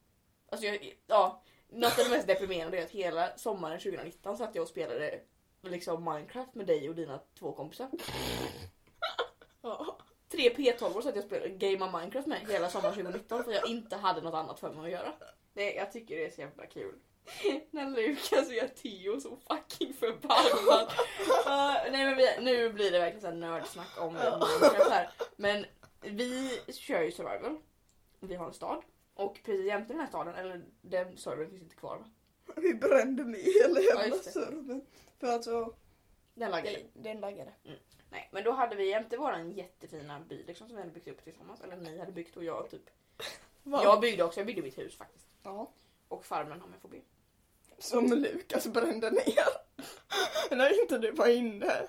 Alltså 0.50 0.68
jag, 0.68 0.98
ja, 1.08 1.42
något 1.68 2.00
av 2.00 2.06
det 2.06 2.10
mest 2.10 2.28
deprimerande 2.28 2.78
är 2.78 2.84
att 2.84 2.92
hela 2.92 3.38
sommaren 3.38 3.80
2019 3.80 4.38
satt 4.38 4.56
jag 4.56 4.62
och 4.62 4.68
spelade 4.68 5.20
liksom 5.62 6.04
Minecraft 6.04 6.56
med 6.56 6.68
dig 6.68 6.90
och 6.90 6.96
dina 6.96 7.20
två 7.40 7.52
kompisar. 7.52 7.90
Ja. 9.62 9.98
Tre 10.30 10.50
P12 10.50 11.02
satt 11.02 11.06
jag 11.06 11.18
och 11.18 11.24
spelade 11.24 11.50
Game 11.50 11.86
of 11.86 11.94
Minecraft 11.94 12.28
med 12.28 12.40
hela 12.48 12.70
sommaren 12.70 12.94
2019 12.96 13.44
för 13.44 13.52
jag 13.52 13.70
inte 13.70 13.96
hade 13.96 14.22
något 14.22 14.34
annat 14.34 14.60
för 14.60 14.74
mig 14.74 14.86
att 14.86 14.92
göra. 14.92 15.14
Det, 15.54 15.74
jag 15.74 15.92
tycker 15.92 16.16
det 16.16 16.26
är 16.26 16.30
så 16.30 16.42
jävla 16.42 16.66
kul. 16.66 16.96
När 17.72 17.90
Lukas 17.90 18.52
gör 18.52 18.68
Theo 18.68 19.20
så 19.20 19.38
fucking 19.48 19.94
förbannad. 19.94 20.92
Uh, 21.48 21.92
nej 21.92 22.06
men 22.06 22.18
vi, 22.18 22.28
nu 22.42 22.74
blir 22.74 22.92
det 22.92 23.00
verkligen 23.00 23.22
så 23.22 23.28
här 23.28 23.34
nördsnack 23.36 24.02
om 24.02 24.14
Minecraft 24.14 24.90
här. 24.90 25.10
Men 25.36 25.66
vi 26.02 26.60
kör 26.74 27.02
ju 27.02 27.12
survival. 27.12 27.58
Vi 28.20 28.36
har 28.36 28.48
en 28.48 28.54
stad. 28.54 28.84
Och 29.14 29.40
precis 29.44 29.66
jämte 29.66 29.94
den 29.94 30.00
här 30.00 30.08
staden, 30.08 30.36
eller 30.36 30.66
den 30.82 31.18
servern 31.18 31.50
finns 31.50 31.62
inte 31.64 31.76
kvar 31.76 31.98
va? 31.98 32.06
Vi 32.56 32.74
brände 32.74 33.24
ner 33.24 33.62
hela 33.68 33.80
Ja, 33.80 34.00
jävla 34.02 34.16
det. 34.16 34.24
servern. 34.24 34.82
För 35.20 35.28
alltså, 35.28 35.74
Den 36.34 36.52
laggade. 36.52 36.78
den, 36.94 37.04
den 37.04 37.20
laggade. 37.20 37.52
Nej 38.10 38.30
men 38.32 38.44
då 38.44 38.52
hade 38.52 38.76
vi 38.76 38.90
jämte 38.90 39.18
våran 39.18 39.52
jättefina 39.52 40.20
by 40.20 40.44
liksom 40.44 40.68
som 40.68 40.76
vi 40.76 40.82
hade 40.82 40.94
byggt 40.94 41.08
upp 41.08 41.24
tillsammans. 41.24 41.62
Eller 41.62 41.76
ni 41.78 42.00
hade 42.00 42.12
byggt 42.12 42.38
och 42.38 42.44
jag 42.44 42.70
typ. 42.70 42.90
Va? 43.64 43.82
Jag 43.84 44.02
byggde 44.02 44.24
också, 44.24 44.40
jag 44.40 44.48
byggde 44.48 44.62
mitt 44.62 44.78
hus 44.78 44.98
faktiskt. 44.98 45.28
Ja. 45.44 45.72
Och 46.08 46.26
farmen 46.26 46.62
har 46.62 46.68
med 46.68 46.80
fobi. 46.82 47.02
Som 47.80 48.06
Lukas 48.08 48.68
brände 48.68 49.12
ner. 49.12 49.48
När 50.56 50.82
inte 50.82 50.98
du 50.98 51.12
var 51.12 51.28
inne. 51.28 51.88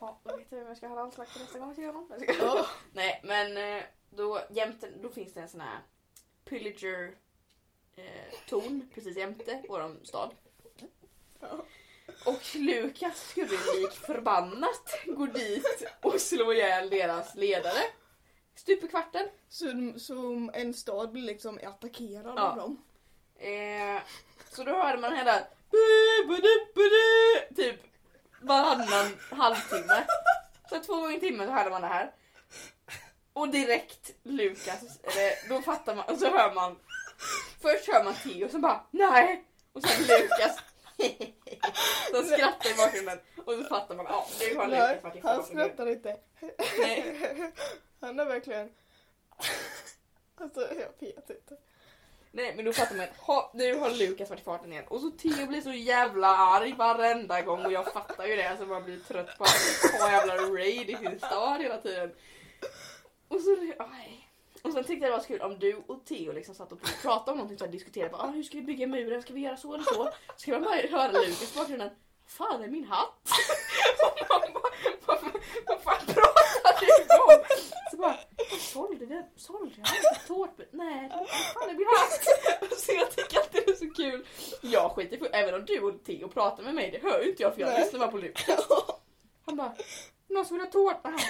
Ja, 0.00 0.20
då 0.24 0.36
vet 0.36 0.46
jag 0.50 0.58
vem 0.58 0.68
jag 0.68 0.76
ska 0.76 0.86
ha 0.88 0.94
landslakt 0.94 1.32
till 1.32 1.40
nästa 1.42 1.58
gång 1.58 1.68
jag 1.68 1.76
ser 1.76 1.86
honom. 1.86 2.06
Jag 2.10 2.22
ska- 2.36 2.44
Ja. 2.46 2.66
Nej 2.92 3.20
men 3.24 3.56
eh, 3.56 3.82
då, 4.10 4.40
jämte, 4.50 4.88
då 5.02 5.08
finns 5.08 5.32
det 5.34 5.40
en 5.40 5.48
sån 5.48 5.60
här 5.60 5.78
pillager 6.44 7.14
eh, 7.96 8.58
precis 8.94 9.16
jämte 9.16 9.62
våran 9.68 10.00
stad. 10.04 10.30
Och 12.26 12.54
Lukas 12.56 13.28
skulle 13.30 13.46
lik 13.48 13.92
förbannat 13.92 14.98
gå 15.06 15.26
dit 15.26 15.82
och 16.02 16.20
slå 16.20 16.52
ihjäl 16.52 16.90
deras 16.90 17.34
ledare. 17.34 17.82
Stup 18.54 18.84
i 18.84 18.88
kvarten. 18.88 19.28
Så, 19.48 19.92
så 19.96 20.50
en 20.54 20.74
stad 20.74 21.12
blir 21.12 21.22
liksom 21.22 21.58
attackerad 21.64 22.34
Ja. 22.38 22.50
av 22.50 22.56
dem. 22.56 22.82
Eh, 23.38 24.02
så 24.50 24.64
då 24.64 24.72
hörde 24.72 24.98
man 24.98 25.16
hela 25.16 25.46
typ 27.56 27.80
varannan 28.40 29.16
halvtimme. 29.30 30.06
Så 30.70 30.80
två 30.80 30.94
gånger 30.94 31.16
i 31.16 31.20
timmen 31.20 31.46
så 31.46 31.52
hörde 31.52 31.70
man 31.70 31.80
det 31.80 31.88
här. 31.88 32.12
Och 33.32 33.48
direkt 33.48 34.10
Lukas, 34.22 34.82
eller, 35.02 35.48
då 35.48 35.62
fattar 35.62 35.94
man, 35.94 36.04
och 36.04 36.18
så 36.18 36.30
hör 36.30 36.54
man 36.54 36.76
Först 37.60 37.88
hör 37.92 38.04
man 38.04 38.14
Theo 38.14 38.48
som 38.48 38.60
bara 38.60 38.84
nej 38.90 39.44
och 39.72 39.82
sen 39.82 40.02
Lukas 40.02 40.58
som 42.10 42.24
skrattar 42.24 42.70
i 42.70 42.74
bakgrunden 42.76 43.18
och 43.44 43.52
så 43.52 43.64
fattar 43.64 43.94
man 43.94 44.06
ja 44.08 44.26
nu 44.40 44.56
har 44.56 44.66
Nej, 44.66 44.94
Lukas 44.94 45.04
varit 45.04 45.24
han 45.24 45.44
skrattar 45.44 45.86
inte. 45.86 46.16
Nej. 46.78 47.52
Han 48.00 48.20
är 48.20 48.24
verkligen... 48.24 48.72
Alltså 50.36 50.60
jag 50.60 51.08
vet 51.08 51.30
inte. 51.30 51.56
Nej 52.36 52.52
men 52.56 52.64
då 52.64 52.72
fattar 52.72 52.96
man 52.96 53.04
att 53.04 53.16
ha, 53.16 53.50
nu 53.54 53.74
har 53.74 53.90
Lukas 53.90 54.30
varit 54.30 54.40
i 54.40 54.44
farten 54.44 54.72
igen 54.72 54.84
och 54.88 55.00
så 55.00 55.10
Theo 55.10 55.46
blir 55.46 55.60
så 55.60 55.72
jävla 55.72 56.28
arg 56.28 56.74
varenda 56.74 57.42
gång 57.42 57.64
och 57.64 57.72
jag 57.72 57.92
fattar 57.92 58.26
ju 58.26 58.36
det 58.36 58.48
alltså 58.48 58.66
man 58.66 58.84
blir 58.84 58.98
trött 58.98 59.38
på 59.38 59.44
att 59.44 60.00
ha 60.00 60.10
jävla 60.10 60.36
raid 60.36 60.90
i 60.90 60.96
sin 60.96 61.18
stad 61.18 61.60
hela 61.60 61.78
tiden. 61.78 62.12
Och 63.28 63.40
så, 63.40 63.56
aj. 63.78 64.28
Och 64.62 64.72
sen 64.72 64.84
tyckte 64.84 65.06
jag 65.06 65.12
det 65.12 65.16
var 65.16 65.20
så 65.20 65.26
kul 65.26 65.40
om 65.40 65.58
du 65.58 65.82
och 65.86 66.04
Theo 66.04 66.32
liksom 66.32 66.54
satt 66.54 66.72
och 66.72 66.80
pratade 67.02 67.30
om 67.30 67.38
någonting 67.38 67.66
och 67.66 67.72
diskuterade 67.72 68.10
bara, 68.10 68.22
ah, 68.22 68.30
hur 68.30 68.42
ska 68.42 68.56
vi 68.56 68.62
bygga 68.62 68.86
muren, 68.86 69.22
ska 69.22 69.34
vi 69.34 69.40
göra 69.40 69.56
så 69.56 69.74
eller 69.74 69.84
så? 69.84 69.94
Så 69.94 70.10
ska 70.36 70.52
man 70.52 70.62
bara 70.62 70.76
höra 70.76 71.12
Lukas 71.12 71.54
i 71.54 71.58
bakgrunden, 71.58 71.90
fan 72.26 72.62
är 72.62 72.68
min 72.68 72.84
hatt? 72.84 73.30
Och 74.02 74.18
man 74.28 74.52
bara, 74.52 74.72
varför, 75.06 75.40
sålde 79.36 79.74
jag 79.76 79.86
en 79.88 80.26
tårtbit. 80.26 80.68
Nej, 80.72 81.08
vad 81.10 81.28
fan 81.28 81.70
är 81.70 81.74
min 81.74 81.86
hatt? 81.86 82.80
Så 82.80 82.92
jag 82.92 83.10
tycker 83.10 83.40
att 83.40 83.52
det 83.52 83.58
är 83.68 83.74
så 83.74 83.90
kul. 83.90 84.26
Jag 84.60 84.90
skiter 84.90 85.16
för 85.16 85.28
även 85.32 85.54
om 85.54 85.64
du 85.64 85.80
och 85.80 86.04
Theo 86.04 86.28
pratar 86.28 86.62
med 86.62 86.74
mig, 86.74 86.90
det 86.90 87.08
hör 87.10 87.22
ju 87.22 87.30
inte 87.30 87.42
jag 87.42 87.54
för 87.54 87.60
jag 87.60 87.70
Nej. 87.70 87.80
lyssnar 87.80 88.00
bara 88.00 88.10
på 88.10 88.18
Lukas. 88.18 88.66
Han 89.46 89.56
bara, 89.56 89.74
någon 90.28 90.46
som 90.46 90.56
vill 90.56 90.66
ha 90.66 90.72
tårta 90.72 91.08
här. 91.08 91.20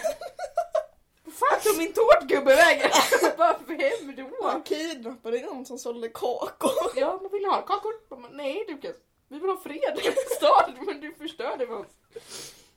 Vad 1.25 1.35
fan 1.35 1.61
tog 1.63 1.79
min 1.79 1.93
tårtgubbe 1.93 2.57
vägen? 2.57 2.91
Jag 3.39 3.57
vem 3.67 4.17
då? 4.17 4.49
Han 4.49 4.63
kidnappade 4.63 5.41
någon 5.41 5.67
som 5.67 5.79
sålde 5.79 6.09
kakor. 6.09 6.71
Ja, 6.97 7.19
man 7.23 7.33
vill 7.33 7.45
ha 7.45 7.63
kakor. 7.63 7.93
Bara, 8.09 8.31
Nej 8.33 8.65
Lukas, 8.69 8.97
vi 9.29 9.39
vill 9.39 9.51
ha 9.51 9.57
fred 9.57 9.99
i 9.99 10.35
staden 10.35 10.85
men 10.87 11.01
du 11.01 11.15
förstörde 11.15 11.67
för 11.67 11.75
oss. 11.81 11.87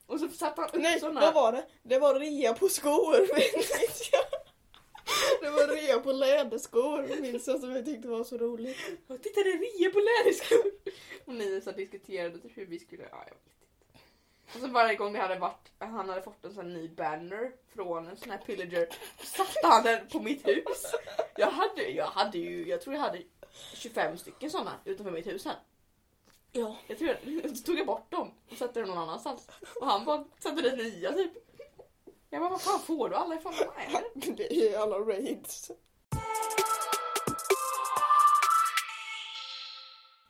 Och 0.08 0.20
så 0.20 0.28
satte 0.28 0.62
han 0.62 0.70
upp 0.70 0.76
Nej, 0.76 1.00
såna 1.00 1.22
vad 1.22 1.34
var 1.34 1.52
det? 1.52 1.66
Det 1.84 2.00
var 2.00 2.16
rea 2.16 2.54
på 2.54 2.70
skor. 2.70 3.28
Rea 5.90 6.00
på 6.00 6.12
läderskor 6.12 7.22
minns 7.22 7.48
jag 7.48 7.60
som 7.60 7.76
jag 7.76 7.86
tyckte 7.86 8.08
var 8.08 8.24
så 8.24 8.38
roligt. 8.38 8.78
Och 9.08 9.22
titta 9.24 9.44
det 9.44 9.50
är 9.50 9.80
rea 9.80 9.92
på 9.92 10.00
läderskor! 10.00 10.72
Och 11.26 11.34
ni 11.34 11.62
så 11.62 11.72
diskuterade 11.72 12.40
typ 12.40 12.58
hur 12.58 12.66
vi 12.66 12.80
skulle, 12.80 13.04
ja 13.04 13.26
jag 13.28 13.34
vet 13.34 13.44
inte. 13.46 14.56
Och 14.56 14.62
så 14.62 14.68
varje 14.68 14.96
gång 14.96 15.14
det 15.14 15.20
hade 15.20 15.40
varit, 15.40 15.72
han 15.80 16.10
hade 16.10 16.22
fått 16.22 16.46
en 16.46 16.54
sån 16.54 16.74
ny 16.74 16.90
banner 16.90 17.52
från 17.74 18.08
en 18.08 18.18
sån 18.18 18.32
här 18.32 18.38
pillager, 18.38 18.90
satte 19.24 19.68
han 19.68 19.84
den 19.84 20.08
på 20.08 20.20
mitt 20.20 20.48
hus. 20.48 20.96
Jag 21.36 21.52
hade, 21.52 21.90
jag 21.90 22.06
hade 22.06 22.38
ju, 22.38 22.68
jag 22.68 22.82
tror 22.82 22.96
jag 22.96 23.02
hade 23.02 23.24
25 23.74 24.18
stycken 24.18 24.52
såna 24.52 24.72
utanför 24.86 25.12
mitt 25.12 25.28
hus 25.28 25.46
här. 25.46 25.56
Ja. 26.52 26.78
Jag 26.88 26.98
tror 26.98 27.10
jag, 27.10 27.58
så 27.58 27.64
tog 27.64 27.80
jag 27.80 27.88
bort 27.88 28.12
dem 28.12 28.32
och 28.52 28.58
satte 28.58 28.80
dem 28.80 28.90
någon 28.90 28.98
annanstans. 28.98 29.50
Och 29.82 29.88
han 29.88 30.06
bara 30.06 30.26
satte 30.40 30.62
dit 30.62 30.78
nya 30.78 31.14
typ. 31.14 31.49
Jag 32.30 32.42
bara, 32.42 32.50
vad 32.50 32.62
fan 32.62 32.80
får 32.80 33.10
du 33.10 33.16
alla 33.16 33.36
ifrån? 33.36 33.54
Nej. 33.76 34.12
Det 34.38 34.54
är 34.54 34.70
ju 34.70 34.76
alla 34.76 35.00
raids. 35.00 35.72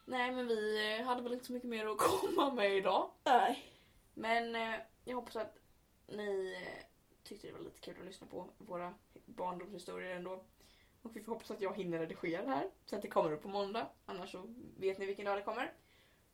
Nej 0.05 0.31
men 0.31 0.47
vi 0.47 0.95
eh, 0.99 1.05
hade 1.05 1.21
väl 1.21 1.33
inte 1.33 1.45
så 1.45 1.53
mycket 1.53 1.69
mer 1.69 1.85
att 1.85 1.97
komma 1.97 2.53
med 2.53 2.77
idag. 2.77 3.11
Nej. 3.23 3.63
Men 4.13 4.55
eh, 4.55 4.75
jag 5.03 5.15
hoppas 5.15 5.35
att 5.35 5.57
ni 6.07 6.57
eh, 6.61 6.85
tyckte 7.23 7.47
det 7.47 7.53
var 7.53 7.59
lite 7.59 7.79
kul 7.79 7.95
att 7.99 8.05
lyssna 8.05 8.27
på 8.27 8.49
våra 8.57 8.93
barndomshistorier 9.25 10.15
ändå. 10.15 10.43
Och 11.01 11.15
vi 11.15 11.23
får 11.23 11.31
hoppas 11.31 11.51
att 11.51 11.61
jag 11.61 11.77
hinner 11.77 11.99
redigera 11.99 12.41
det 12.41 12.51
här 12.51 12.69
så 12.85 12.95
att 12.95 13.01
det 13.01 13.07
kommer 13.07 13.31
upp 13.31 13.41
på 13.41 13.47
måndag. 13.47 13.87
Annars 14.05 14.31
så 14.31 14.43
vet 14.77 14.97
ni 14.97 15.05
vilken 15.05 15.25
dag 15.25 15.37
det 15.37 15.41
kommer. 15.41 15.73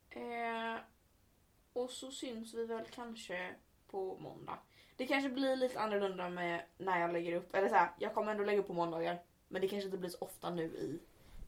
eh, 0.09 0.75
Och 1.73 1.89
så 1.89 2.11
syns 2.11 2.53
vi 2.53 2.65
väl 2.65 2.85
kanske 2.85 3.55
på 3.87 4.17
måndag. 4.19 4.57
Det 4.95 5.07
kanske 5.07 5.29
blir 5.29 5.55
lite 5.55 5.79
annorlunda 5.79 6.29
med 6.29 6.65
när 6.77 6.99
jag 6.99 7.13
lägger 7.13 7.33
upp, 7.33 7.55
eller 7.55 7.69
så 7.69 7.75
här, 7.75 7.89
jag 7.99 8.13
kommer 8.13 8.31
ändå 8.31 8.43
lägga 8.43 8.59
upp 8.59 8.67
på 8.67 8.73
måndagar. 8.73 9.21
Men 9.47 9.61
det 9.61 9.67
kanske 9.67 9.85
inte 9.85 9.97
blir 9.97 10.09
så 10.09 10.17
ofta 10.19 10.49
nu 10.49 10.63
i 10.63 10.99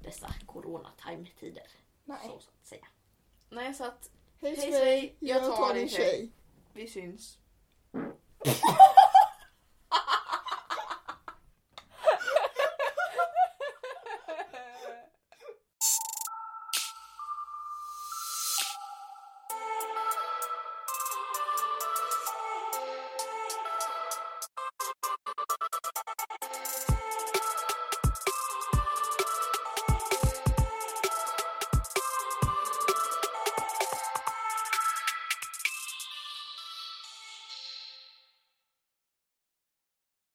dessa 0.04 0.28
corona-time-tider. 0.46 1.68
Så, 2.06 2.14
så 2.28 2.36
att 2.36 2.68
säga. 2.68 2.88
Nej, 3.50 3.74
så 3.74 3.84
att 3.84 4.12
Hej 4.42 4.56
Hej, 4.56 4.72
svej, 4.72 5.16
jag 5.20 5.42
tar 5.56 5.74
din 5.74 5.90
tjej. 5.90 6.32
vi 6.74 6.88
syns. 6.88 7.38